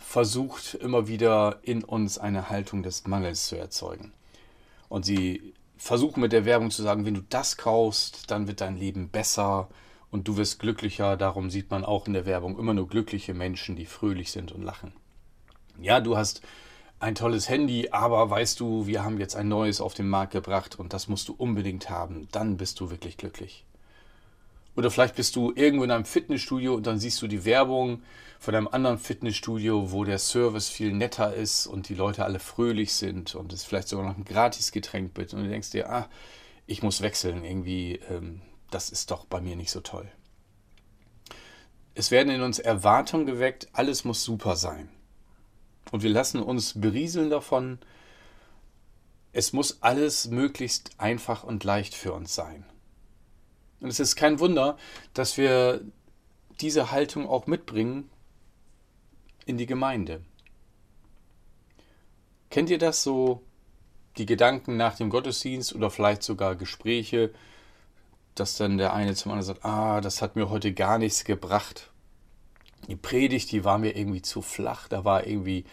versucht 0.00 0.74
immer 0.74 1.06
wieder 1.06 1.60
in 1.62 1.84
uns 1.84 2.18
eine 2.18 2.50
Haltung 2.50 2.82
des 2.82 3.06
Mangels 3.06 3.46
zu 3.46 3.56
erzeugen. 3.56 4.12
Und 4.88 5.04
sie 5.04 5.54
versuchen 5.76 6.22
mit 6.22 6.32
der 6.32 6.44
Werbung 6.44 6.72
zu 6.72 6.82
sagen, 6.82 7.06
wenn 7.06 7.14
du 7.14 7.22
das 7.28 7.56
kaufst, 7.56 8.32
dann 8.32 8.48
wird 8.48 8.60
dein 8.60 8.76
Leben 8.76 9.10
besser 9.10 9.68
und 10.10 10.26
du 10.26 10.36
wirst 10.36 10.58
glücklicher. 10.58 11.16
Darum 11.16 11.50
sieht 11.50 11.70
man 11.70 11.84
auch 11.84 12.08
in 12.08 12.14
der 12.14 12.26
Werbung 12.26 12.58
immer 12.58 12.74
nur 12.74 12.88
glückliche 12.88 13.32
Menschen, 13.32 13.76
die 13.76 13.86
fröhlich 13.86 14.32
sind 14.32 14.50
und 14.50 14.62
lachen. 14.64 14.92
Ja, 15.80 16.00
du 16.00 16.16
hast 16.16 16.42
ein 17.02 17.16
tolles 17.16 17.48
Handy, 17.48 17.88
aber 17.90 18.30
weißt 18.30 18.60
du, 18.60 18.86
wir 18.86 19.02
haben 19.02 19.18
jetzt 19.18 19.34
ein 19.34 19.48
neues 19.48 19.80
auf 19.80 19.92
den 19.92 20.08
Markt 20.08 20.32
gebracht 20.32 20.78
und 20.78 20.92
das 20.92 21.08
musst 21.08 21.28
du 21.28 21.34
unbedingt 21.36 21.90
haben. 21.90 22.28
Dann 22.30 22.56
bist 22.56 22.78
du 22.78 22.90
wirklich 22.90 23.16
glücklich. 23.16 23.64
Oder 24.76 24.88
vielleicht 24.88 25.16
bist 25.16 25.34
du 25.34 25.52
irgendwo 25.54 25.82
in 25.84 25.90
einem 25.90 26.04
Fitnessstudio 26.04 26.74
und 26.74 26.86
dann 26.86 27.00
siehst 27.00 27.20
du 27.20 27.26
die 27.26 27.44
Werbung 27.44 28.02
von 28.38 28.54
einem 28.54 28.68
anderen 28.68 28.98
Fitnessstudio, 28.98 29.90
wo 29.90 30.04
der 30.04 30.20
Service 30.20 30.68
viel 30.68 30.92
netter 30.92 31.34
ist 31.34 31.66
und 31.66 31.88
die 31.88 31.96
Leute 31.96 32.24
alle 32.24 32.38
fröhlich 32.38 32.94
sind 32.94 33.34
und 33.34 33.52
es 33.52 33.64
vielleicht 33.64 33.88
sogar 33.88 34.06
noch 34.06 34.16
ein 34.16 34.24
Gratisgetränk 34.24 35.12
gibt 35.12 35.34
und 35.34 35.42
du 35.42 35.48
denkst 35.48 35.70
dir, 35.70 35.90
ah, 35.90 36.08
ich 36.66 36.84
muss 36.84 37.02
wechseln, 37.02 37.44
irgendwie, 37.44 38.00
ähm, 38.10 38.42
das 38.70 38.90
ist 38.90 39.10
doch 39.10 39.24
bei 39.24 39.40
mir 39.40 39.56
nicht 39.56 39.72
so 39.72 39.80
toll. 39.80 40.08
Es 41.94 42.12
werden 42.12 42.32
in 42.32 42.42
uns 42.42 42.60
Erwartungen 42.60 43.26
geweckt, 43.26 43.68
alles 43.72 44.04
muss 44.04 44.22
super 44.22 44.54
sein. 44.54 44.88
Und 45.90 46.02
wir 46.02 46.10
lassen 46.10 46.42
uns 46.42 46.80
berieseln 46.80 47.30
davon, 47.30 47.78
es 49.32 49.52
muss 49.52 49.82
alles 49.82 50.28
möglichst 50.28 50.90
einfach 50.98 51.42
und 51.42 51.64
leicht 51.64 51.94
für 51.94 52.12
uns 52.12 52.34
sein. 52.34 52.64
Und 53.80 53.88
es 53.88 53.98
ist 53.98 54.16
kein 54.16 54.38
Wunder, 54.38 54.76
dass 55.14 55.36
wir 55.36 55.80
diese 56.60 56.92
Haltung 56.92 57.28
auch 57.28 57.46
mitbringen 57.46 58.08
in 59.46 59.58
die 59.58 59.66
Gemeinde. 59.66 60.22
Kennt 62.50 62.70
ihr 62.70 62.78
das 62.78 63.02
so, 63.02 63.42
die 64.18 64.26
Gedanken 64.26 64.76
nach 64.76 64.96
dem 64.96 65.10
Gottesdienst 65.10 65.74
oder 65.74 65.90
vielleicht 65.90 66.22
sogar 66.22 66.54
Gespräche, 66.54 67.32
dass 68.34 68.56
dann 68.56 68.78
der 68.78 68.92
eine 68.92 69.14
zum 69.14 69.32
anderen 69.32 69.46
sagt, 69.46 69.64
ah, 69.64 70.00
das 70.00 70.22
hat 70.22 70.36
mir 70.36 70.50
heute 70.50 70.72
gar 70.72 70.98
nichts 70.98 71.24
gebracht. 71.24 71.91
Die 72.88 72.96
Predigt, 72.96 73.52
die 73.52 73.64
war 73.64 73.78
mir 73.78 73.96
irgendwie 73.96 74.22
zu 74.22 74.42
flach, 74.42 74.88
da 74.88 75.04
war 75.04 75.26
irgendwie 75.26 75.64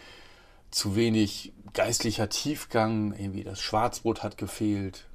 zu 0.70 0.94
wenig 0.96 1.52
geistlicher 1.72 2.28
Tiefgang, 2.28 3.12
irgendwie 3.12 3.44
das 3.44 3.60
Schwarzbrot 3.60 4.22
hat 4.22 4.38
gefehlt, 4.38 5.06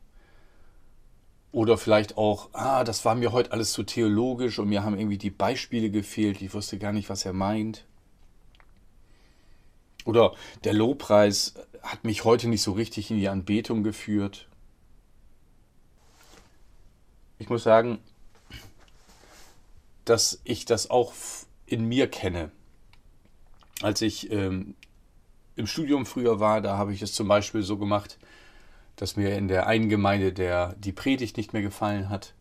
oder 1.55 1.77
vielleicht 1.77 2.17
auch, 2.17 2.49
ah, 2.51 2.83
das 2.83 3.05
war 3.05 3.15
mir 3.15 3.31
heute 3.31 3.53
alles 3.53 3.71
zu 3.71 3.83
theologisch 3.83 4.59
und 4.59 4.67
mir 4.67 4.83
haben 4.83 4.99
irgendwie 4.99 5.17
die 5.17 5.29
Beispiele 5.29 5.89
gefehlt, 5.89 6.41
ich 6.41 6.53
wusste 6.53 6.77
gar 6.77 6.91
nicht, 6.91 7.09
was 7.09 7.23
er 7.23 7.31
meint. 7.31 7.85
Oder 10.03 10.35
der 10.65 10.73
Lobpreis 10.73 11.53
hat 11.81 12.03
mich 12.03 12.25
heute 12.25 12.49
nicht 12.49 12.61
so 12.61 12.73
richtig 12.73 13.09
in 13.09 13.19
die 13.19 13.29
Anbetung 13.29 13.83
geführt. 13.83 14.49
Ich 17.39 17.47
muss 17.47 17.63
sagen, 17.63 17.99
dass 20.03 20.41
ich 20.43 20.65
das 20.65 20.89
auch 20.89 21.13
in 21.65 21.85
mir 21.85 22.07
kenne. 22.07 22.51
Als 23.81 24.01
ich 24.01 24.31
ähm, 24.31 24.75
im 25.55 25.67
Studium 25.67 26.05
früher 26.05 26.39
war, 26.39 26.61
da 26.61 26.77
habe 26.77 26.93
ich 26.93 27.01
es 27.01 27.13
zum 27.13 27.27
Beispiel 27.27 27.63
so 27.63 27.77
gemacht, 27.77 28.17
dass 28.95 29.15
mir 29.15 29.37
in 29.37 29.47
der 29.47 29.67
einen 29.67 29.89
Gemeinde 29.89 30.31
der, 30.31 30.75
die 30.77 30.93
Predigt 30.93 31.37
nicht 31.37 31.53
mehr 31.53 31.61
gefallen 31.61 32.09
hat. 32.09 32.33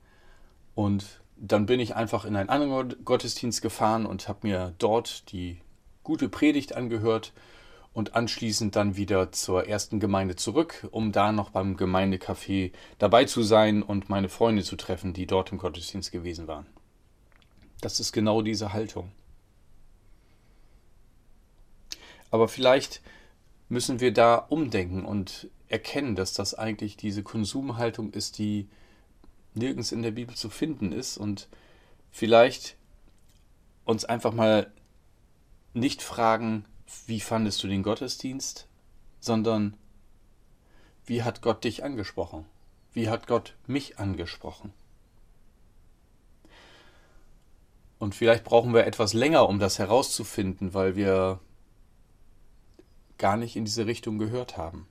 Und 0.75 1.21
dann 1.37 1.67
bin 1.67 1.81
ich 1.81 1.97
einfach 1.97 2.25
in 2.25 2.37
einen 2.37 2.49
anderen 2.49 3.05
Gottesdienst 3.05 3.63
gefahren 3.63 4.07
und 4.07 4.29
habe 4.29 4.41
mir 4.43 4.75
dort 4.79 5.33
die 5.33 5.61
gute 6.03 6.29
Predigt 6.29 6.77
angehört 6.77 7.33
und 7.93 8.15
anschließend 8.15 8.77
dann 8.77 8.97
wieder 8.97 9.33
zur 9.33 9.69
ersten 9.69 10.01
Gemeinde 10.01 10.37
zurück, 10.37 10.87
um 10.91 11.13
da 11.13 11.33
noch 11.33 11.51
beim 11.51 11.77
Gemeindecafé 11.77 12.73
dabei 12.99 13.25
zu 13.25 13.43
sein 13.43 13.83
und 13.83 14.09
meine 14.09 14.29
Freunde 14.29 14.65
zu 14.65 14.77
treffen, 14.77 15.13
die 15.13 15.27
dort 15.27 15.53
im 15.53 15.59
Gottesdienst 15.59 16.13
gewesen 16.13 16.47
waren. 16.49 16.67
Das 17.85 18.01
ist 18.01 18.13
genau 18.13 18.41
diese 18.41 18.73
Haltung. 18.73 19.13
Aber 22.31 22.49
vielleicht 22.49 23.03
müssen 23.69 24.01
wir 24.01 24.11
da 24.11 24.37
umdenken 24.37 25.05
und 25.05 25.51
erkennen, 25.69 26.17
dass 26.17 26.33
das 26.33 26.55
eigentlich 26.55 26.97
diese 26.97 27.23
Konsumhaltung 27.23 28.11
ist, 28.11 28.39
die 28.39 28.71
nirgends 29.53 29.93
in 29.93 30.01
der 30.01 30.13
Bibel 30.13 30.35
zu 30.35 30.49
finden 30.49 30.93
ist 30.93 31.19
und 31.19 31.47
vielleicht 32.11 32.79
uns 33.85 34.07
einfach 34.07 34.33
mal 34.33 34.73
nicht 35.75 36.01
fragen, 36.01 36.65
wie 37.07 37.21
fandest 37.21 37.63
du 37.63 37.69
den 37.69 37.83
Gottesdienst, 37.83 38.67
sondern 39.21 39.77
wie 41.05 41.23
hat 41.23 41.43
Gott 41.43 41.65
dich 41.65 41.85
angesprochen? 41.85 42.47
Wie 42.95 43.11
hat 43.11 43.27
Gott 43.27 43.57
mich 43.67 43.99
angesprochen? 43.99 44.73
Und 47.99 48.15
vielleicht 48.15 48.45
brauchen 48.45 48.75
wir 48.75 48.87
etwas 48.87 49.13
länger, 49.13 49.49
um 49.49 49.59
das 49.59 49.79
herauszufinden, 49.79 50.75
weil 50.75 50.97
wir 50.97 51.41
gar 53.19 53.37
nicht 53.37 53.57
in 53.57 53.65
diese 53.65 53.87
Richtung 53.87 54.19
gehört 54.19 54.57
haben. 54.57 54.87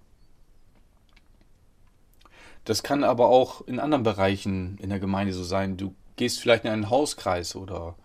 Das 2.65 2.81
kann 2.81 3.03
aber 3.03 3.27
auch 3.27 3.61
in 3.67 3.79
anderen 3.79 4.03
Bereichen 4.03 4.77
in 4.77 4.89
der 4.89 4.99
Gemeinde 4.99 5.33
so 5.33 5.43
sein. 5.43 5.75
Du 5.75 5.93
gehst 6.15 6.39
vielleicht 6.39 6.63
in 6.63 6.71
einen 6.71 6.89
Hauskreis 6.89 7.55
oder 7.55 7.95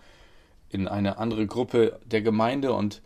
in 0.69 0.89
eine 0.89 1.19
andere 1.19 1.47
Gruppe 1.47 1.99
der 2.05 2.23
Gemeinde 2.23 2.73
und 2.73 3.01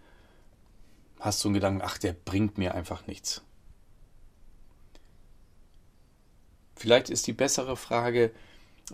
hast 1.20 1.40
so 1.40 1.49
einen 1.49 1.54
Gedanken, 1.54 1.82
ach, 1.84 1.99
der 1.99 2.14
bringt 2.14 2.58
mir 2.58 2.75
einfach 2.75 3.06
nichts. 3.06 3.42
Vielleicht 6.75 7.11
ist 7.11 7.26
die 7.26 7.32
bessere 7.32 7.76
Frage, 7.76 8.32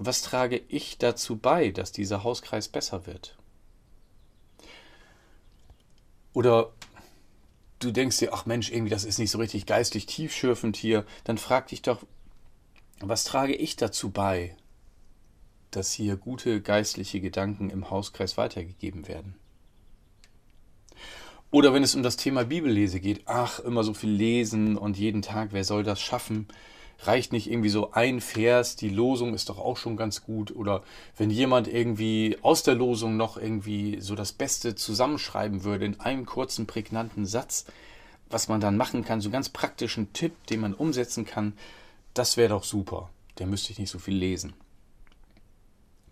was 0.01 0.23
trage 0.23 0.63
ich 0.69 0.99
dazu 0.99 1.37
bei, 1.37 1.73
dass 1.73 1.91
dieser 1.91 2.23
Hauskreis 2.23 2.69
besser 2.69 3.07
wird? 3.07 3.37
Oder 6.33 6.73
du 7.81 7.91
denkst 7.91 8.19
dir, 8.19 8.33
ach 8.33 8.47
Mensch, 8.47 8.71
irgendwie 8.71 8.91
das 8.91 9.05
ist 9.05 9.19
nicht 9.19 9.33
so 9.33 9.39
richtig 9.39 9.67
geistlich 9.67 10.07
tiefschürfend 10.07 10.77
hier, 10.77 11.05
dann 11.25 11.37
frag 11.37 11.67
dich 11.67 11.83
doch, 11.83 12.05
was 13.01 13.25
trage 13.25 13.57
ich 13.57 13.75
dazu 13.75 14.11
bei, 14.11 14.57
dass 15.73 15.93
hier 15.93 16.17
gute 16.17 16.63
geistliche 16.63 17.21
Gedanken 17.21 17.69
im 17.69 17.91
Hauskreis 17.91 18.37
weitergegeben 18.37 19.09
werden? 19.09 19.35
Oder 21.51 21.75
wenn 21.75 21.83
es 21.83 21.97
um 21.97 22.05
das 22.05 22.17
Thema 22.17 22.45
Bibellese 22.45 23.01
geht, 23.01 23.23
ach, 23.25 23.59
immer 23.59 23.83
so 23.83 23.95
viel 23.95 24.11
lesen 24.11 24.77
und 24.77 24.97
jeden 24.97 25.23
Tag, 25.23 25.49
wer 25.53 25.65
soll 25.65 25.83
das 25.83 26.01
schaffen? 26.01 26.47
Reicht 27.01 27.33
nicht 27.33 27.49
irgendwie 27.49 27.69
so 27.69 27.93
ein 27.93 28.21
Vers, 28.21 28.75
die 28.75 28.89
Losung 28.89 29.33
ist 29.33 29.49
doch 29.49 29.59
auch 29.59 29.77
schon 29.77 29.97
ganz 29.97 30.25
gut. 30.25 30.55
Oder 30.55 30.83
wenn 31.17 31.31
jemand 31.31 31.69
irgendwie 31.69 32.37
aus 32.43 32.65
der 32.65 32.75
Losung 32.75 33.17
noch 33.17 33.37
irgendwie 33.37 34.01
so 34.01 34.17
das 34.17 34.33
Beste 34.33 34.75
zusammenschreiben 34.75 35.63
würde 35.63 35.85
in 35.85 36.01
einem 36.01 36.27
kurzen, 36.27 36.67
prägnanten 36.67 37.25
Satz, 37.25 37.67
was 38.31 38.49
man 38.49 38.61
dann 38.61 38.77
machen 38.77 39.05
kann, 39.05 39.21
so 39.21 39.31
ganz 39.31 39.49
praktischen 39.49 40.13
Tipp, 40.13 40.47
den 40.49 40.61
man 40.61 40.75
umsetzen 40.75 41.25
kann, 41.25 41.53
das 42.15 42.37
wäre 42.37 42.51
doch 42.51 42.65
super. 42.65 43.11
Der 43.39 43.47
müsste 43.47 43.71
ich 43.73 43.79
nicht 43.79 43.91
so 43.91 44.01
viel 44.01 44.17
lesen. 44.17 44.55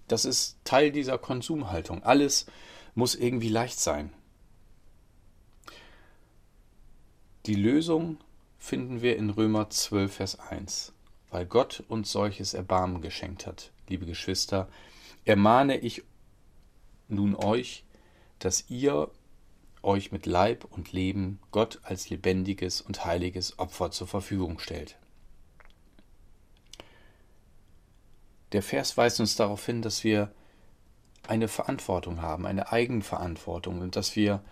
Das 0.06 0.24
ist 0.24 0.56
Teil 0.62 0.92
dieser 0.92 1.18
Konsumhaltung. 1.18 2.04
Alles 2.04 2.46
muss 2.94 3.16
irgendwie 3.16 3.48
leicht 3.48 3.80
sein. 3.80 4.12
Die 7.46 7.56
Lösung 7.56 8.18
finden 8.58 9.02
wir 9.02 9.16
in 9.16 9.30
Römer 9.30 9.70
12, 9.70 10.14
Vers 10.14 10.38
1. 10.38 10.92
weil 11.30 11.46
Gott 11.46 11.84
uns 11.88 12.12
solches 12.12 12.54
Erbarmen 12.54 13.02
geschenkt 13.02 13.46
hat, 13.46 13.72
liebe 13.88 14.06
Geschwister, 14.06 14.68
ermahne 15.24 15.78
ich 15.78 16.02
nun 17.08 17.34
euch, 17.34 17.84
dass 18.38 18.68
ihr 18.68 19.10
euch 19.82 20.12
mit 20.12 20.26
Leib 20.26 20.64
und 20.70 20.92
Leben 20.92 21.38
Gott 21.52 21.80
als 21.82 22.10
lebendiges 22.10 22.80
und 22.80 23.04
heiliges 23.04 23.58
Opfer 23.58 23.90
zur 23.90 24.06
Verfügung 24.06 24.58
stellt. 24.58 24.98
Der 28.52 28.62
Vers 28.62 28.96
weist 28.96 29.20
uns 29.20 29.36
darauf 29.36 29.64
hin, 29.66 29.82
dass 29.82 30.04
wir 30.04 30.32
eine 31.26 31.48
Verantwortung 31.48 32.22
haben, 32.22 32.46
eine 32.46 32.72
Eigenverantwortung 32.72 33.80
und 33.80 33.96
dass 33.96 34.16
wir 34.16 34.42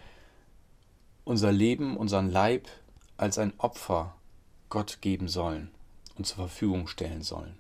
unser 1.25 1.53
Leben, 1.53 1.97
unseren 1.97 2.31
Leib 2.31 2.69
als 3.17 3.39
ein 3.39 3.53
Opfer 3.59 4.15
Gott 4.69 4.99
geben 5.01 5.29
sollen 5.29 5.71
und 6.17 6.27
zur 6.27 6.37
Verfügung 6.37 6.87
stellen 6.87 7.23
sollen. 7.23 7.59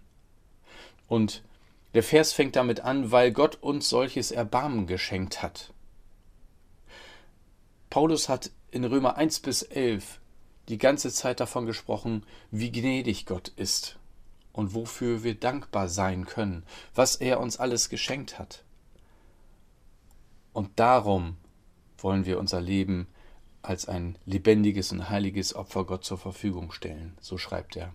Und 1.08 1.42
der 1.94 2.02
Vers 2.02 2.32
fängt 2.32 2.56
damit 2.56 2.80
an, 2.80 3.12
weil 3.12 3.30
Gott 3.32 3.56
uns 3.62 3.88
solches 3.88 4.32
Erbarmen 4.32 4.86
geschenkt 4.86 5.42
hat. 5.42 5.72
Paulus 7.88 8.28
hat 8.28 8.50
in 8.72 8.84
Römer 8.84 9.16
1 9.16 9.40
bis 9.40 9.62
11 9.62 10.18
die 10.68 10.78
ganze 10.78 11.12
Zeit 11.12 11.38
davon 11.38 11.66
gesprochen, 11.66 12.24
wie 12.50 12.72
gnädig 12.72 13.26
Gott 13.26 13.48
ist 13.54 13.98
und 14.52 14.74
wofür 14.74 15.22
wir 15.22 15.34
dankbar 15.34 15.88
sein 15.88 16.26
können, 16.26 16.64
was 16.94 17.16
er 17.16 17.38
uns 17.38 17.58
alles 17.58 17.88
geschenkt 17.88 18.38
hat. 18.38 18.64
Und 20.52 20.70
darum 20.80 21.36
wollen 21.98 22.26
wir 22.26 22.38
unser 22.38 22.60
Leben 22.60 23.06
als 23.64 23.88
ein 23.88 24.18
lebendiges 24.26 24.92
und 24.92 25.08
heiliges 25.08 25.54
Opfer 25.54 25.84
Gott 25.84 26.04
zur 26.04 26.18
Verfügung 26.18 26.72
stellen, 26.72 27.16
so 27.20 27.38
schreibt 27.38 27.76
er. 27.76 27.92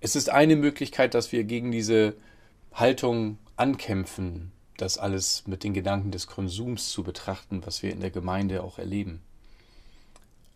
Es 0.00 0.16
ist 0.16 0.30
eine 0.30 0.56
Möglichkeit, 0.56 1.14
dass 1.14 1.30
wir 1.30 1.44
gegen 1.44 1.70
diese 1.70 2.16
Haltung 2.72 3.38
ankämpfen, 3.56 4.50
das 4.76 4.98
alles 4.98 5.46
mit 5.46 5.62
den 5.62 5.74
Gedanken 5.74 6.10
des 6.10 6.26
Konsums 6.26 6.90
zu 6.90 7.04
betrachten, 7.04 7.62
was 7.64 7.82
wir 7.82 7.92
in 7.92 8.00
der 8.00 8.10
Gemeinde 8.10 8.64
auch 8.64 8.78
erleben. 8.78 9.22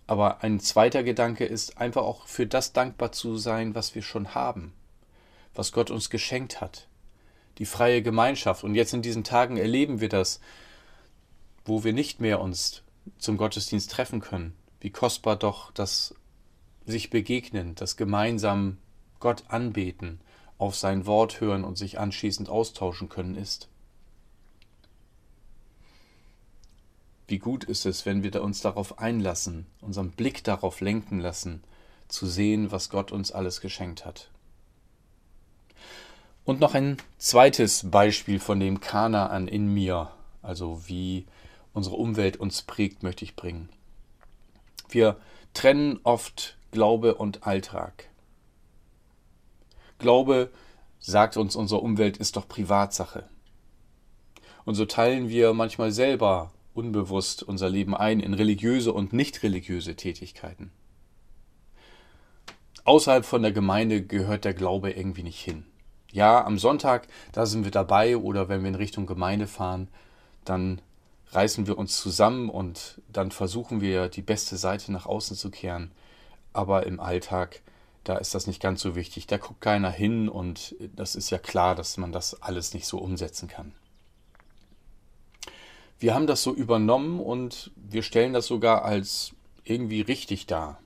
Aber 0.07 0.43
ein 0.43 0.61
zweiter 0.61 1.03
Gedanke 1.03 1.45
ist 1.45 1.79
einfach 1.79 2.03
auch 2.03 2.27
für 2.27 2.47
das 2.47 2.73
dankbar 2.73 3.13
zu 3.13 3.37
sein, 3.37 3.75
was 3.75 3.95
wir 3.95 4.03
schon 4.03 4.35
haben, 4.35 4.73
was 5.55 5.73
Gott 5.73 5.91
uns 5.91 6.11
geschenkt 6.11 6.61
hat, 6.61 6.89
die 7.59 7.67
freie 7.67 8.03
Gemeinschaft. 8.03 8.65
Und 8.65 8.75
jetzt 8.75 8.95
in 8.95 9.03
diesen 9.03 9.25
Tagen 9.25 9.57
erleben 9.57 10.01
wir 10.01 10.09
das, 10.09 10.41
wo 11.67 11.85
wir 11.85 11.93
nicht 11.93 12.21
mehr 12.21 12.41
uns 12.41 12.83
zum 13.19 13.37
Gottesdienst 13.37 13.91
treffen 13.91 14.21
können. 14.21 14.55
Wie 14.81 14.91
kostbar 14.91 15.37
doch 15.37 15.73
das 15.73 16.15
sich 16.87 17.11
begegnen, 17.11 17.75
das 17.75 17.97
gemeinsam 17.97 18.79
Gott 19.19 19.45
anbeten, 19.49 20.21
auf 20.59 20.77
sein 20.77 21.05
Wort 21.05 21.41
hören 21.41 21.65
und 21.65 21.77
sich 21.77 21.99
anschließend 21.99 22.49
austauschen 22.49 23.09
können 23.09 23.37
ist. 23.37 23.69
Wie 27.29 27.39
gut 27.39 27.65
ist 27.65 27.85
es, 27.87 28.07
wenn 28.07 28.23
wir 28.23 28.41
uns 28.41 28.61
darauf 28.61 28.99
einlassen, 29.01 29.67
unseren 29.81 30.13
Blick 30.13 30.45
darauf 30.45 30.81
lenken 30.81 31.19
lassen, 31.19 31.65
zu 32.07 32.27
sehen, 32.27 32.71
was 32.71 32.89
Gott 32.89 33.11
uns 33.11 33.33
alles 33.33 33.61
geschenkt 33.61 34.05
hat. 34.05 34.31
Und 36.45 36.61
noch 36.61 36.75
ein 36.75 36.99
zweites 37.19 37.91
Beispiel 37.91 38.39
von 38.39 38.61
dem 38.61 38.79
Kanaan 38.79 39.49
in 39.49 39.75
mir, 39.75 40.13
also 40.41 40.87
wie 40.87 41.27
unsere 41.77 41.97
Umwelt 41.97 42.39
uns 42.39 42.63
prägt, 42.63 43.03
möchte 43.03 43.25
ich 43.25 43.37
bringen. 43.37 43.69
Wir 44.89 45.19
trennen 45.53 46.01
oft 46.05 46.57
Glaube 46.71 47.17
und 47.17 47.47
Alltag. 47.47 48.09
Glaube, 49.99 50.51
sagt 51.01 51.37
uns 51.37 51.55
unsere 51.55 51.83
Umwelt, 51.83 52.17
ist 52.17 52.37
doch 52.37 52.49
Privatsache. 52.49 53.29
Und 54.65 54.75
so 54.75 54.87
teilen 54.87 55.29
wir 55.29 55.53
manchmal 55.53 55.93
selber 55.93 56.51
unbewusst 56.73 57.43
unser 57.43 57.69
Leben 57.69 57.95
ein 57.95 58.21
in 58.21 58.33
religiöse 58.33 58.93
und 58.93 59.13
nicht 59.13 59.43
religiöse 59.43 59.97
Tätigkeiten. 59.97 60.73
Außerhalb 62.85 63.27
von 63.27 63.43
der 63.43 63.53
Gemeinde 63.53 64.03
gehört 64.03 64.47
der 64.47 64.55
Glaube 64.55 64.93
irgendwie 64.93 65.23
nicht 65.23 65.41
hin. 65.41 65.67
Ja, 66.11 66.43
am 66.43 66.59
Sonntag, 66.59 67.07
da 67.33 67.45
sind 67.45 67.65
wir 67.65 67.71
dabei 67.71 68.17
oder 68.17 68.49
wenn 68.49 68.63
wir 68.63 68.69
in 68.69 68.75
Richtung 68.77 69.05
Gemeinde 69.05 69.47
fahren, 69.47 69.89
dann 70.45 70.81
reißen 71.33 71.67
wir 71.67 71.79
uns 71.79 72.01
zusammen 72.01 72.49
und 72.49 73.01
dann 73.09 73.31
versuchen 73.31 73.81
wir 73.81 74.09
die 74.09 74.23
beste 74.23 74.57
Seite 74.57 74.93
nach 74.93 75.07
außen 75.07 75.37
zu 75.37 75.51
kehren. 75.51 75.91
Aber 76.53 76.87
im 76.87 77.01
Alltag, 77.01 77.63
da 78.05 78.17
ist 78.17 78.35
das 78.35 78.47
nicht 78.47 78.63
ganz 78.63 78.81
so 78.81 78.95
wichtig. 78.95 79.27
Da 79.27 79.37
guckt 79.37 79.61
keiner 79.61 79.91
hin 79.91 80.29
und 80.29 80.75
das 80.95 81.17
ist 81.17 81.31
ja 81.31 81.39
klar, 81.39 81.75
dass 81.75 81.97
man 81.97 82.13
das 82.13 82.41
alles 82.43 82.75
nicht 82.75 82.87
so 82.87 82.99
umsetzen 82.99 83.49
kann 83.49 83.73
wir 85.99 86.15
haben 86.15 86.27
das 86.27 86.43
so 86.43 86.55
übernommen 86.55 87.21
und 87.21 87.71
wir 87.77 88.03
stellen 88.03 88.33
das 88.33 88.47
sogar 88.47 88.85
als 88.85 89.33
irgendwie 89.65 90.03
richtig 90.03 90.47
dar. 90.47 90.81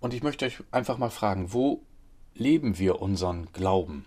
Und 0.00 0.14
ich 0.14 0.22
möchte 0.22 0.44
euch 0.46 0.58
einfach 0.72 0.98
mal 0.98 1.10
fragen, 1.10 1.52
wo 1.52 1.82
leben 2.34 2.78
wir 2.78 3.00
unseren 3.00 3.52
Glauben? 3.52 4.04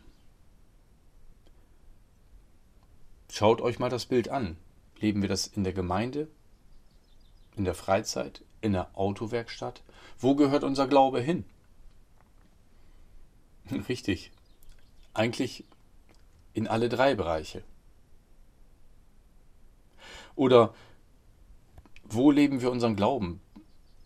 Schaut 3.38 3.60
euch 3.60 3.80
mal 3.80 3.90
das 3.90 4.06
Bild 4.06 4.30
an. 4.30 4.56
Leben 4.98 5.22
wir 5.22 5.28
das 5.28 5.46
in 5.46 5.66
der 5.66 5.74
Gemeinde, 5.74 6.30
in 7.58 7.66
der 7.66 7.76
Freizeit, 7.76 8.42
in 8.62 8.72
der 8.72 8.98
Autowerkstatt? 8.98 9.84
Wo 10.18 10.36
gehört 10.36 10.64
unser 10.64 10.88
Glaube 10.88 11.20
hin? 11.20 11.44
Richtig. 13.90 14.32
Eigentlich 15.14 15.66
in 16.54 16.66
alle 16.66 16.88
drei 16.88 17.14
Bereiche. 17.14 17.62
Oder 20.38 20.74
wo 22.06 22.32
leben 22.32 22.62
wir 22.62 22.72
unseren 22.72 22.96
Glauben? 22.96 23.42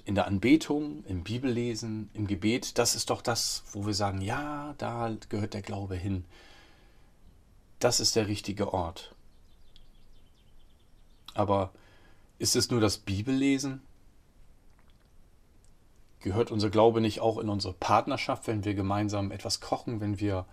In 0.06 0.15
der 0.15 0.26
Anbetung, 0.26 1.06
im 1.06 1.24
Bibellesen, 1.24 2.10
im 2.15 2.26
Gebet, 2.26 2.80
das 2.80 2.96
ist 2.96 3.12
doch 3.12 3.22
das, 3.22 3.63
wo 3.74 3.86
wir 3.86 3.94
sagen, 3.94 4.22
ja, 4.22 4.74
da 4.80 5.15
gehört 5.30 5.54
der 5.54 5.62
Glaube 5.62 5.94
hin. 5.94 6.26
Das 7.78 8.00
ist 8.00 8.15
der 8.15 8.28
richtige 8.28 8.74
Ort. 8.74 9.13
Aber 11.34 11.72
ist 12.38 12.56
es 12.56 12.70
nur 12.70 12.82
das 12.82 12.98
Bibellesen? 12.98 13.82
Gehört 16.22 16.52
unser 16.52 16.70
Glaube 16.70 17.00
nicht 17.02 17.22
auch 17.22 17.38
in 17.38 17.50
unsere 17.50 17.74
Partnerschaft, 17.74 18.48
wenn 18.48 18.65
wir 18.65 18.74
gemeinsam 18.74 19.32
etwas 19.32 19.62
kochen, 19.62 20.02
wenn 20.02 20.20
wir 20.20 20.46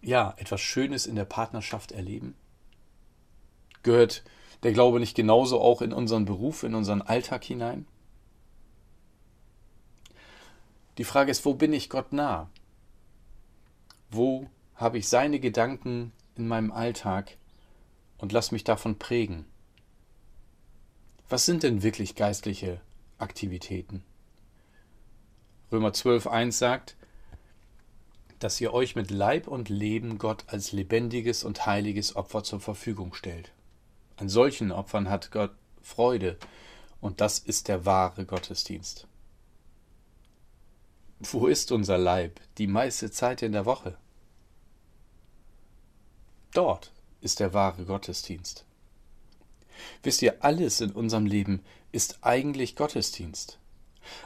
ja 0.00 0.34
etwas 0.38 0.60
Schönes 0.60 1.06
in 1.06 1.16
der 1.16 1.26
Partnerschaft 1.26 1.92
erleben? 1.92 2.34
Gehört 3.82 4.22
der 4.62 4.72
Glaube 4.72 5.00
nicht 5.00 5.14
genauso 5.14 5.60
auch 5.60 5.82
in 5.82 5.92
unseren 5.92 6.24
Beruf, 6.24 6.62
in 6.62 6.74
unseren 6.74 7.02
Alltag 7.02 7.44
hinein? 7.44 7.86
Die 10.98 11.04
Frage 11.04 11.30
ist, 11.30 11.44
wo 11.44 11.54
bin 11.54 11.72
ich 11.72 11.88
Gott 11.88 12.12
nah? 12.12 12.50
Wo 14.10 14.48
habe 14.74 14.98
ich 14.98 15.08
seine 15.08 15.40
Gedanken 15.40 16.12
in 16.36 16.48
meinem 16.48 16.72
Alltag 16.72 17.36
und 18.20 18.32
lass 18.32 18.52
mich 18.52 18.64
davon 18.64 18.98
prägen? 18.98 19.44
Was 21.28 21.46
sind 21.46 21.62
denn 21.62 21.82
wirklich 21.82 22.14
geistliche 22.14 22.80
Aktivitäten? 23.18 24.02
Römer 25.72 25.90
12.1 25.90 26.52
sagt, 26.52 26.96
dass 28.40 28.60
ihr 28.60 28.72
euch 28.72 28.96
mit 28.96 29.10
Leib 29.10 29.46
und 29.46 29.68
Leben 29.68 30.18
Gott 30.18 30.44
als 30.48 30.72
lebendiges 30.72 31.44
und 31.44 31.66
heiliges 31.66 32.16
Opfer 32.16 32.42
zur 32.42 32.60
Verfügung 32.60 33.14
stellt. 33.14 33.52
An 34.16 34.28
solchen 34.28 34.72
Opfern 34.72 35.08
hat 35.08 35.30
Gott 35.30 35.52
Freude 35.82 36.36
und 37.00 37.20
das 37.20 37.38
ist 37.38 37.68
der 37.68 37.86
wahre 37.86 38.26
Gottesdienst. 38.26 39.06
Wo 41.20 41.46
ist 41.46 41.70
unser 41.70 41.98
Leib 41.98 42.40
die 42.58 42.66
meiste 42.66 43.10
Zeit 43.10 43.42
in 43.42 43.52
der 43.52 43.66
Woche? 43.66 43.96
Dort 46.52 46.92
ist 47.20 47.40
der 47.40 47.54
wahre 47.54 47.84
Gottesdienst. 47.84 48.64
Wisst 50.02 50.22
ihr, 50.22 50.44
alles 50.44 50.80
in 50.80 50.92
unserem 50.92 51.26
Leben 51.26 51.62
ist 51.92 52.18
eigentlich 52.22 52.76
Gottesdienst. 52.76 53.58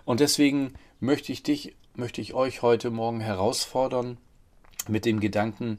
Und 0.05 0.21
deswegen 0.21 0.75
möchte 1.01 1.33
ich 1.33 1.43
dich, 1.43 1.77
möchte 1.95 2.21
ich 2.21 2.35
euch 2.35 2.63
heute 2.63 2.91
Morgen 2.91 3.21
herausfordern 3.21 4.19
mit 4.89 5.05
dem 5.05 5.21
Gedanken, 5.21 5.79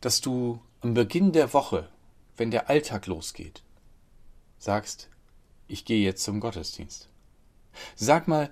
dass 0.00 0.20
du 0.20 0.60
am 0.80 0.94
Beginn 0.94 1.32
der 1.32 1.52
Woche 1.52 1.88
wenn 2.36 2.50
der 2.50 2.68
Alltag 2.68 3.06
losgeht, 3.06 3.62
sagst, 4.58 5.08
ich 5.68 5.84
gehe 5.84 6.04
jetzt 6.04 6.24
zum 6.24 6.40
Gottesdienst. 6.40 7.08
Sag 7.96 8.28
mal, 8.28 8.50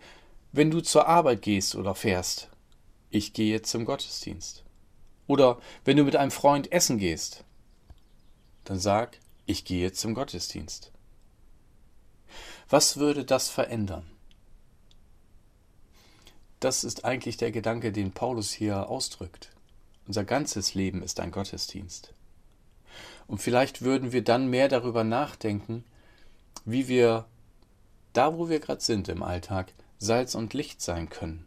wenn 0.52 0.70
du 0.70 0.80
zur 0.80 1.06
Arbeit 1.06 1.42
gehst 1.42 1.74
oder 1.74 1.94
fährst, 1.94 2.48
ich 3.10 3.32
gehe 3.32 3.52
jetzt 3.52 3.70
zum 3.70 3.84
Gottesdienst. 3.84 4.64
Oder 5.26 5.58
wenn 5.84 5.96
du 5.96 6.04
mit 6.04 6.16
einem 6.16 6.30
Freund 6.30 6.72
essen 6.72 6.98
gehst, 6.98 7.44
dann 8.64 8.78
sag, 8.78 9.18
ich 9.46 9.64
gehe 9.64 9.92
zum 9.92 10.14
Gottesdienst. 10.14 10.92
Was 12.68 12.96
würde 12.96 13.24
das 13.24 13.48
verändern? 13.48 14.12
das 16.62 16.84
ist 16.84 17.04
eigentlich 17.04 17.36
der 17.36 17.50
Gedanke, 17.50 17.92
den 17.92 18.12
Paulus 18.12 18.52
hier 18.52 18.88
ausdrückt. 18.88 19.50
Unser 20.06 20.24
ganzes 20.24 20.74
Leben 20.74 21.02
ist 21.02 21.18
ein 21.18 21.32
Gottesdienst. 21.32 22.14
Und 23.26 23.38
vielleicht 23.38 23.82
würden 23.82 24.12
wir 24.12 24.22
dann 24.22 24.48
mehr 24.48 24.68
darüber 24.68 25.04
nachdenken, 25.04 25.84
wie 26.64 26.88
wir 26.88 27.26
da, 28.12 28.36
wo 28.36 28.48
wir 28.48 28.60
gerade 28.60 28.80
sind 28.80 29.08
im 29.08 29.22
Alltag, 29.22 29.72
Salz 29.98 30.34
und 30.34 30.54
Licht 30.54 30.80
sein 30.80 31.08
können, 31.08 31.46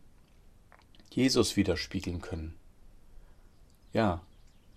Jesus 1.12 1.56
widerspiegeln 1.56 2.22
können. 2.22 2.56
Ja, 3.94 4.22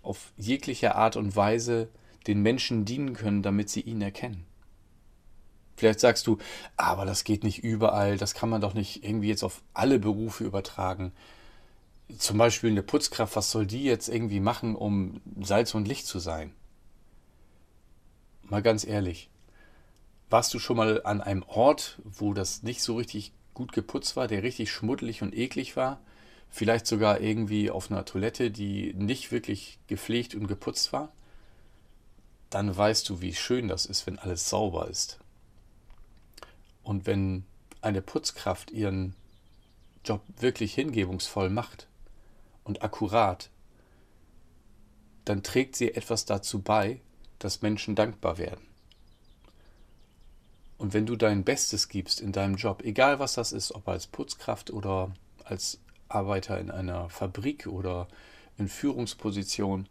auf 0.02 0.32
jegliche 0.36 0.94
Art 0.94 1.16
und 1.16 1.34
Weise 1.34 1.88
den 2.26 2.42
Menschen 2.42 2.84
dienen 2.84 3.14
können, 3.14 3.42
damit 3.42 3.70
sie 3.70 3.80
ihn 3.80 4.02
erkennen. 4.02 4.44
Vielleicht 5.76 6.00
sagst 6.00 6.26
du, 6.26 6.38
aber 6.76 7.04
das 7.04 7.22
geht 7.22 7.44
nicht 7.44 7.62
überall, 7.62 8.16
das 8.16 8.34
kann 8.34 8.48
man 8.48 8.60
doch 8.60 8.74
nicht 8.74 9.04
irgendwie 9.04 9.28
jetzt 9.28 9.44
auf 9.44 9.62
alle 9.74 10.00
Berufe 10.00 10.42
übertragen. 10.42 11.12
Zum 12.18 12.36
Beispiel 12.36 12.70
eine 12.70 12.82
Putzkraft, 12.82 13.36
was 13.36 13.52
soll 13.52 13.64
die 13.64 13.84
jetzt 13.84 14.08
irgendwie 14.08 14.40
machen, 14.40 14.74
um 14.74 15.20
Salz 15.40 15.74
und 15.74 15.86
Licht 15.86 16.06
zu 16.06 16.18
sein? 16.18 16.52
Mal 18.42 18.62
ganz 18.62 18.84
ehrlich, 18.84 19.30
warst 20.30 20.52
du 20.52 20.58
schon 20.58 20.76
mal 20.76 21.02
an 21.04 21.20
einem 21.20 21.44
Ort, 21.44 22.00
wo 22.02 22.34
das 22.34 22.64
nicht 22.64 22.82
so 22.82 22.96
richtig 22.96 23.32
gut 23.54 23.72
geputzt 23.72 24.16
war, 24.16 24.26
der 24.26 24.42
richtig 24.42 24.72
schmuddelig 24.72 25.22
und 25.22 25.32
eklig 25.32 25.76
war? 25.76 26.00
Vielleicht 26.50 26.88
sogar 26.88 27.20
irgendwie 27.20 27.70
auf 27.70 27.90
einer 27.90 28.04
Toilette, 28.04 28.50
die 28.50 28.94
nicht 28.94 29.30
wirklich 29.30 29.78
gepflegt 29.86 30.34
und 30.34 30.48
geputzt 30.48 30.92
war? 30.92 31.12
Dann 32.50 32.74
weißt 32.76 33.08
du, 33.08 33.20
wie 33.20 33.34
schön 33.34 33.68
das 33.68 33.86
ist, 33.86 34.06
wenn 34.06 34.18
alles 34.18 34.48
sauber 34.48 34.88
ist. 34.88 35.18
Und 36.82 37.06
wenn 37.06 37.44
eine 37.80 38.00
Putzkraft 38.00 38.70
ihren 38.70 39.14
Job 40.04 40.22
wirklich 40.38 40.74
hingebungsvoll 40.74 41.50
macht 41.50 41.86
und 42.64 42.82
akkurat, 42.82 43.50
dann 45.24 45.42
trägt 45.42 45.76
sie 45.76 45.94
etwas 45.94 46.24
dazu 46.24 46.62
bei, 46.62 47.00
dass 47.38 47.60
Menschen 47.60 47.94
dankbar 47.94 48.38
werden. 48.38 48.66
Und 50.78 50.94
wenn 50.94 51.06
du 51.06 51.16
dein 51.16 51.44
Bestes 51.44 51.88
gibst 51.88 52.20
in 52.20 52.32
deinem 52.32 52.54
Job, 52.54 52.82
egal 52.84 53.18
was 53.18 53.34
das 53.34 53.52
ist, 53.52 53.74
ob 53.74 53.88
als 53.88 54.06
Putzkraft 54.06 54.70
oder 54.70 55.12
als 55.44 55.80
Arbeiter 56.08 56.58
in 56.58 56.70
einer 56.70 57.10
Fabrik 57.10 57.66
oder 57.66 58.08
in 58.56 58.68
Führungsposition, 58.68 59.88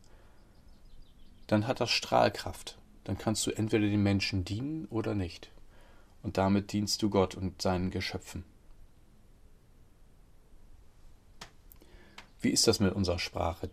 dann 1.48 1.68
hat 1.68 1.80
das 1.80 1.90
Strahlkraft. 1.90 2.78
Dann 3.04 3.18
kannst 3.18 3.48
du 3.48 3.52
entweder 3.52 3.88
den 3.88 4.04
Menschen 4.04 4.44
dienen 4.44 4.86
oder 4.86 5.16
nicht 5.16 5.50
und 6.24 6.38
damit 6.38 6.74
dienst 6.74 7.02
du 7.02 7.10
Gott 7.10 7.36
und 7.36 7.62
seinen 7.62 7.90
Geschöpfen. 7.90 8.44
Wie 12.42 12.50
ist 12.50 12.68
das 12.68 12.80
mit 12.80 12.94
unserer 12.94 13.20
Sprache? 13.20 13.70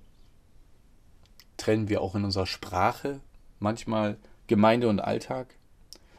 Trennen 1.57 1.89
wir 1.89 2.01
auch 2.01 2.15
in 2.15 2.25
unserer 2.25 2.47
Sprache 2.47 3.21
manchmal 3.59 4.19
Gemeinde 4.47 4.89
und 4.89 5.01
Alltag? 5.01 5.57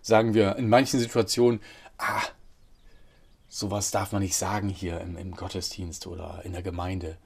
Sagen 0.02 0.34
wir 0.34 0.58
in 0.58 0.70
manchen 0.70 1.00
Situationen, 1.00 1.62
ah, 1.98 2.22
sowas 3.48 3.92
darf 3.92 4.12
man 4.12 4.22
nicht 4.22 4.36
sagen 4.36 4.70
hier 4.70 5.00
im, 5.02 5.18
im 5.18 5.36
Gottesdienst 5.36 6.06
oder 6.06 6.42
in 6.44 6.52
der 6.52 6.62
Gemeinde. 6.62 7.18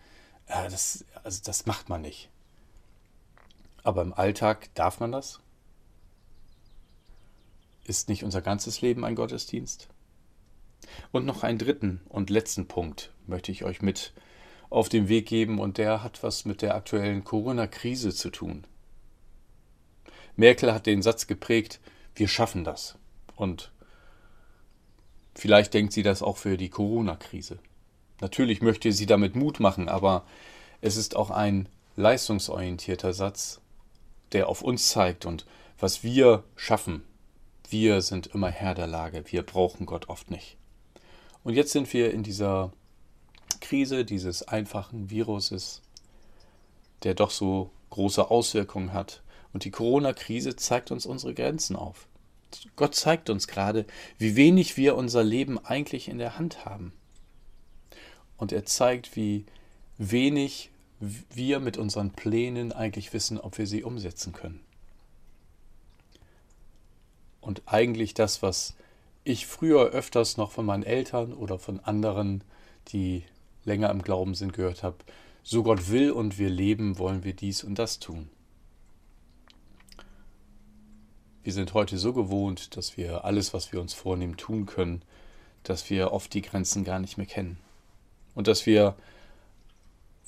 Das, 0.47 1.03
also 1.23 1.41
das 1.43 1.65
macht 1.65 1.89
man 1.89 2.01
nicht. 2.01 2.29
Aber 3.89 4.03
im 4.03 4.13
Alltag 4.13 4.69
darf 4.75 4.99
man 4.99 5.11
das? 5.11 5.39
Ist 7.85 8.07
nicht 8.07 8.23
unser 8.23 8.39
ganzes 8.39 8.81
Leben 8.81 9.03
ein 9.03 9.15
Gottesdienst? 9.15 9.87
Und 11.11 11.25
noch 11.25 11.41
einen 11.41 11.57
dritten 11.57 11.99
und 12.07 12.29
letzten 12.29 12.67
Punkt 12.67 13.11
möchte 13.25 13.51
ich 13.51 13.63
euch 13.63 13.81
mit 13.81 14.13
auf 14.69 14.89
den 14.89 15.09
Weg 15.09 15.25
geben 15.25 15.57
und 15.57 15.79
der 15.79 16.03
hat 16.03 16.21
was 16.21 16.45
mit 16.45 16.61
der 16.61 16.75
aktuellen 16.75 17.23
Corona-Krise 17.23 18.13
zu 18.13 18.29
tun. 18.29 18.67
Merkel 20.35 20.71
hat 20.71 20.85
den 20.85 21.01
Satz 21.01 21.25
geprägt, 21.25 21.79
wir 22.13 22.27
schaffen 22.27 22.63
das. 22.63 22.95
Und 23.35 23.71
vielleicht 25.33 25.73
denkt 25.73 25.93
sie 25.93 26.03
das 26.03 26.21
auch 26.21 26.37
für 26.37 26.57
die 26.57 26.69
Corona-Krise. 26.69 27.57
Natürlich 28.21 28.61
möchte 28.61 28.91
sie 28.91 29.07
damit 29.07 29.35
Mut 29.35 29.59
machen, 29.59 29.89
aber 29.89 30.27
es 30.79 30.95
ist 30.95 31.15
auch 31.15 31.31
ein 31.31 31.67
leistungsorientierter 31.95 33.13
Satz, 33.13 33.61
der 34.31 34.49
auf 34.49 34.61
uns 34.61 34.89
zeigt 34.89 35.25
und 35.25 35.45
was 35.79 36.03
wir 36.03 36.43
schaffen, 36.55 37.03
wir 37.69 38.01
sind 38.01 38.27
immer 38.27 38.49
Herr 38.49 38.73
der 38.73 38.87
Lage. 38.87 39.23
Wir 39.27 39.43
brauchen 39.43 39.85
Gott 39.85 40.09
oft 40.09 40.31
nicht. 40.31 40.57
Und 41.43 41.53
jetzt 41.53 41.71
sind 41.71 41.91
wir 41.93 42.11
in 42.11 42.23
dieser 42.23 42.73
Krise 43.61 44.05
dieses 44.05 44.47
einfachen 44.47 45.09
Viruses, 45.09 45.81
der 47.03 47.13
doch 47.13 47.31
so 47.31 47.71
große 47.91 48.29
Auswirkungen 48.29 48.93
hat. 48.93 49.21
Und 49.53 49.63
die 49.63 49.71
Corona-Krise 49.71 50.55
zeigt 50.55 50.91
uns 50.91 51.05
unsere 51.05 51.33
Grenzen 51.33 51.75
auf. 51.75 52.07
Gott 52.75 52.95
zeigt 52.95 53.29
uns 53.29 53.47
gerade, 53.47 53.85
wie 54.17 54.35
wenig 54.35 54.75
wir 54.77 54.95
unser 54.95 55.23
Leben 55.23 55.63
eigentlich 55.63 56.07
in 56.07 56.17
der 56.17 56.37
Hand 56.37 56.65
haben. 56.65 56.93
Und 58.37 58.51
er 58.51 58.65
zeigt, 58.65 59.15
wie 59.15 59.45
wenig 59.97 60.71
wir 60.99 61.59
mit 61.59 61.77
unseren 61.77 62.11
Plänen 62.11 62.71
eigentlich 62.71 63.13
wissen, 63.13 63.39
ob 63.39 63.57
wir 63.57 63.67
sie 63.67 63.83
umsetzen 63.83 64.33
können. 64.33 64.59
Und 67.41 67.61
eigentlich 67.65 68.13
das, 68.13 68.41
was 68.41 68.75
ich 69.23 69.47
früher 69.47 69.89
öfters 69.89 70.37
noch 70.37 70.51
von 70.51 70.65
meinen 70.65 70.83
Eltern 70.83 71.33
oder 71.33 71.57
von 71.57 71.79
anderen, 71.79 72.43
die 72.89 73.23
länger 73.63 73.89
im 73.89 74.01
Glauben 74.01 74.35
sind, 74.35 74.53
gehört 74.53 74.83
habe, 74.83 74.97
so 75.43 75.63
Gott 75.63 75.89
will 75.89 76.11
und 76.11 76.37
wir 76.37 76.49
leben, 76.49 76.97
wollen 76.97 77.23
wir 77.23 77.33
dies 77.33 77.63
und 77.63 77.79
das 77.79 77.99
tun. 77.99 78.29
Wir 81.43 81.53
sind 81.53 81.73
heute 81.73 81.97
so 81.97 82.13
gewohnt, 82.13 82.75
dass 82.75 82.97
wir 82.97 83.23
alles, 83.23 83.53
was 83.53 83.71
wir 83.71 83.79
uns 83.79 83.93
vornehmen, 83.93 84.35
tun 84.35 84.65
können, 84.65 85.01
dass 85.63 85.89
wir 85.89 86.11
oft 86.11 86.33
die 86.33 86.41
Grenzen 86.41 86.83
gar 86.83 86.99
nicht 86.99 87.17
mehr 87.17 87.25
kennen. 87.25 87.57
Und 88.35 88.47
dass 88.47 88.65
wir 88.65 88.95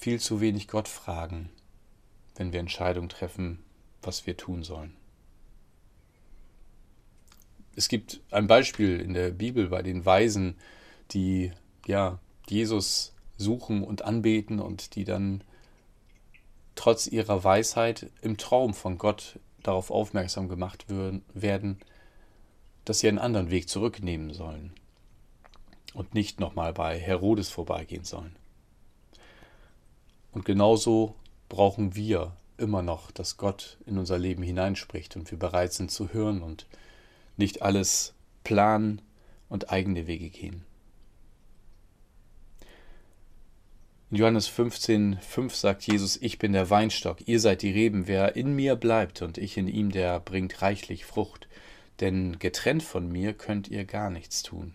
viel 0.02 0.20
zu 0.20 0.42
wenig 0.42 0.68
Gott 0.68 0.90
fragen, 0.90 1.50
wenn 2.36 2.52
wir 2.52 2.60
Entscheidungen 2.60 3.10
treffen, 3.10 3.64
was 4.02 4.28
wir 4.28 4.36
tun 4.36 4.64
sollen 4.64 4.98
es 7.76 7.88
gibt 7.88 8.22
ein 8.32 8.48
Beispiel 8.48 9.00
in 9.00 9.14
der 9.14 9.32
Bibel 9.32 9.70
bei 9.70 9.82
den 9.82 10.06
Weisen, 10.06 10.58
die 11.12 11.52
ja 11.88 12.20
Jesus 12.48 13.14
suchen 13.38 13.84
und 13.84 14.04
anbeten 14.04 14.60
und 14.60 14.96
die 14.96 15.04
dann 15.04 15.44
trotz 16.76 17.08
ihrer 17.08 17.44
Weisheit 17.44 18.12
im 18.22 18.38
Traum 18.38 18.74
von 18.74 18.98
Gott 18.98 19.40
darauf 19.64 19.92
aufmerksam 19.92 20.50
gemacht 20.50 20.86
werden, 21.34 21.80
dass 22.86 23.00
sie 23.00 23.08
einen 23.08 23.20
anderen 23.20 23.52
Weg 23.52 23.70
zurücknehmen 23.70 24.34
sollen 24.34 24.74
und 25.94 26.14
nicht 26.14 26.40
nochmal 26.40 26.74
bei 26.74 27.00
Herodes 27.00 27.50
vorbeigehen 27.50 28.04
sollen. 28.04 28.36
Und 30.32 30.46
genauso 30.46 31.16
brauchen 31.50 31.96
wir 31.96 32.36
immer 32.58 32.82
noch, 32.82 33.12
dass 33.12 33.38
Gott 33.38 33.78
in 33.86 33.98
unser 33.98 34.18
Leben 34.18 34.44
hineinspricht 34.44 35.16
und 35.16 35.30
wir 35.32 35.40
bereit 35.40 35.74
sind 35.74 35.92
zu 35.92 36.14
hören 36.14 36.42
und 36.42 36.68
nicht 37.36 37.62
alles 37.62 38.14
planen 38.44 39.02
und 39.50 39.72
eigene 39.72 40.08
Wege 40.08 40.30
gehen. 40.30 40.64
In 44.12 44.18
Johannes 44.18 44.48
15, 44.48 45.20
5 45.22 45.56
sagt 45.56 45.88
Jesus, 45.88 46.18
ich 46.18 46.38
bin 46.38 46.52
der 46.52 46.70
Weinstock, 46.70 47.28
ihr 47.28 47.40
seid 47.40 47.62
die 47.62 47.72
Reben, 47.72 48.08
wer 48.08 48.36
in 48.36 48.54
mir 48.54 48.76
bleibt 48.76 49.22
und 49.22 49.38
ich 49.38 49.58
in 49.58 49.70
ihm, 49.70 49.90
der 49.92 50.20
bringt 50.20 50.62
reichlich 50.62 51.06
Frucht, 51.06 51.48
denn 52.02 52.38
getrennt 52.38 52.84
von 52.84 53.10
mir 53.10 53.34
könnt 53.34 53.70
ihr 53.70 53.86
gar 53.86 54.10
nichts 54.10 54.44
tun. 54.44 54.74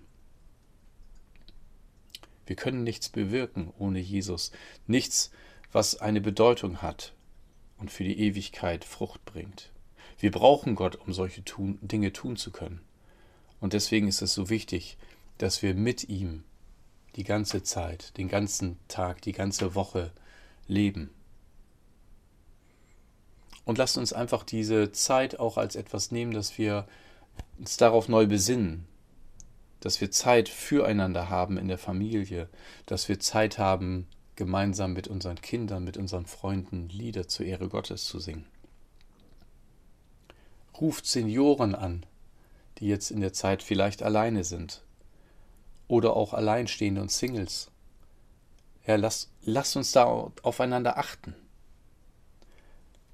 Wir 2.47 2.57
können 2.57 2.83
nichts 2.83 3.11
bewirken 3.11 3.73
ohne 3.79 3.99
Jesus, 3.99 4.53
nichts, 4.87 5.31
was 5.77 6.01
eine 6.01 6.23
Bedeutung 6.23 6.81
hat 6.81 7.13
und 7.77 7.91
für 7.91 8.03
die 8.03 8.19
Ewigkeit 8.19 8.83
Frucht 8.83 9.27
bringt. 9.27 9.73
Wir 10.19 10.31
brauchen 10.31 10.75
Gott, 10.75 10.97
um 10.97 11.13
solche 11.13 11.45
tun, 11.45 11.79
Dinge 11.83 12.15
tun 12.15 12.37
zu 12.37 12.51
können. 12.51 12.81
Und 13.61 13.75
deswegen 13.75 14.09
ist 14.09 14.23
es 14.23 14.33
so 14.33 14.49
wichtig, 14.49 14.97
dass 15.37 15.61
wir 15.61 15.75
mit 15.75 16.09
ihm 16.09 16.45
die 17.17 17.25
ganze 17.25 17.63
Zeit, 17.63 18.17
den 18.17 18.29
ganzen 18.29 18.79
Tag, 18.89 19.21
die 19.21 19.33
ganze 19.33 19.75
Woche 19.75 20.13
leben. 20.67 21.11
Und 23.67 23.77
lasst 23.77 23.99
uns 23.99 24.15
einfach 24.15 24.45
diese 24.45 24.93
Zeit 24.93 25.39
auch 25.39 25.59
als 25.59 25.77
etwas 25.77 26.11
nehmen, 26.11 26.33
dass 26.33 26.57
wir 26.57 26.89
uns 27.59 27.77
darauf 27.77 28.09
neu 28.09 28.27
besinnen, 28.27 28.87
dass 29.81 30.01
wir 30.01 30.11
Zeit 30.11 30.49
füreinander 30.49 31.29
haben 31.29 31.59
in 31.59 31.69
der 31.69 31.77
Familie, 31.77 32.49
dass 32.87 33.11
wir 33.11 33.21
Zeit 33.21 33.59
haben, 33.59 34.07
gemeinsam 34.37 34.93
mit 34.93 35.09
unseren 35.09 35.41
Kindern, 35.41 35.85
mit 35.85 35.97
unseren 35.97 36.27
Freunden 36.27 36.89
Lieder 36.89 37.29
zur 37.29 37.47
Ehre 37.47 37.69
Gottes 37.69 38.05
zu 38.05 38.21
singen 38.21 38.47
ruft 40.81 41.07
Senioren 41.07 41.75
an, 41.75 42.05
die 42.79 42.87
jetzt 42.87 43.11
in 43.11 43.21
der 43.21 43.33
Zeit 43.33 43.63
vielleicht 43.63 44.03
alleine 44.03 44.45
sind. 44.45 44.83
Oder 45.89 46.15
auch 46.17 46.35
Alleinstehende 46.35 47.01
und 47.01 47.11
Singles. 47.11 47.71
Herr, 48.83 48.99
lass, 48.99 49.31
lass 49.43 49.77
uns 49.77 49.93
da 49.93 50.33
aufeinander 50.43 50.99
achten. 50.99 51.35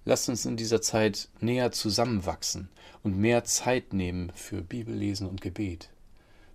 Lass 0.04 0.28
uns 0.28 0.44
in 0.46 0.56
dieser 0.56 0.82
Zeit 0.82 1.28
näher 1.40 1.70
zusammenwachsen 1.70 2.68
und 3.02 3.16
mehr 3.16 3.44
Zeit 3.44 3.92
nehmen 3.92 4.32
für 4.34 4.62
Bibellesen 4.62 5.28
und 5.28 5.40
Gebet, 5.40 5.90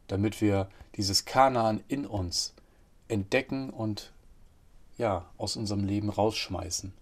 damit 0.08 0.41
wir 0.41 0.69
dieses 0.95 1.25
Kanaan 1.25 1.82
in 1.88 2.06
uns 2.06 2.53
entdecken 3.08 3.69
und 3.69 4.12
ja, 4.97 5.29
aus 5.38 5.55
unserem 5.55 5.83
Leben 5.83 6.10
rausschmeißen 6.10 6.93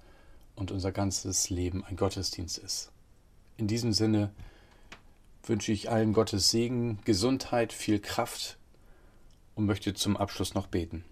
und 0.55 0.71
unser 0.71 0.91
ganzes 0.91 1.49
Leben 1.49 1.83
ein 1.83 1.95
Gottesdienst 1.95 2.57
ist. 2.57 2.91
In 3.57 3.67
diesem 3.67 3.93
Sinne 3.93 4.31
wünsche 5.43 5.71
ich 5.71 5.89
allen 5.89 6.13
Gottes 6.13 6.49
Segen, 6.49 6.99
Gesundheit, 7.05 7.71
viel 7.71 7.99
Kraft 7.99 8.57
und 9.55 9.65
möchte 9.65 9.93
zum 9.93 10.17
Abschluss 10.17 10.53
noch 10.53 10.67
beten. 10.67 11.05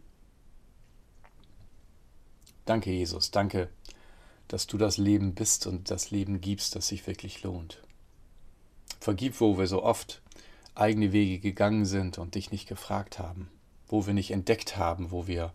Danke, 2.66 2.92
Jesus, 2.92 3.32
danke, 3.32 3.70
dass 4.48 4.68
du 4.68 4.78
das 4.78 4.98
Leben 4.98 5.36
bist 5.36 5.68
und 5.68 5.92
das 5.92 6.12
Leben 6.12 6.42
gibst, 6.42 6.76
das 6.76 6.88
sich 6.88 7.06
wirklich 7.08 7.44
lohnt. 7.44 7.82
Vergib, 9.00 9.40
wo 9.42 9.58
wir 9.58 9.68
so 9.68 9.84
oft 9.84 10.22
eigene 10.76 11.12
Wege 11.12 11.40
gegangen 11.40 11.86
sind 11.86 12.18
und 12.18 12.36
dich 12.36 12.52
nicht 12.52 12.68
gefragt 12.68 13.20
haben, 13.20 13.50
wo 13.88 14.06
wir 14.06 14.14
nicht 14.14 14.32
entdeckt 14.32 14.78
haben, 14.78 15.12
wo 15.12 15.28
wir 15.28 15.54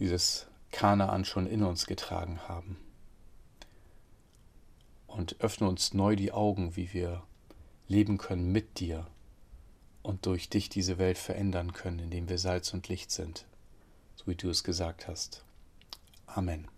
dieses 0.00 0.46
Kanaan 0.72 1.24
schon 1.24 1.46
in 1.46 1.62
uns 1.62 1.86
getragen 1.86 2.40
haben. 2.48 2.76
Und 5.06 5.40
öffne 5.40 5.68
uns 5.68 5.94
neu 5.94 6.16
die 6.16 6.32
Augen, 6.32 6.76
wie 6.76 6.92
wir 6.92 7.22
leben 7.86 8.18
können 8.18 8.50
mit 8.50 8.80
dir 8.80 9.06
und 10.02 10.26
durch 10.26 10.48
dich 10.48 10.68
diese 10.68 10.98
Welt 10.98 11.18
verändern 11.18 11.72
können, 11.72 11.98
indem 11.98 12.28
wir 12.28 12.38
Salz 12.38 12.72
und 12.72 12.88
Licht 12.88 13.10
sind, 13.10 13.46
so 14.16 14.26
wie 14.26 14.36
du 14.36 14.48
es 14.48 14.64
gesagt 14.64 15.08
hast. 15.08 15.44
Amen. 16.26 16.68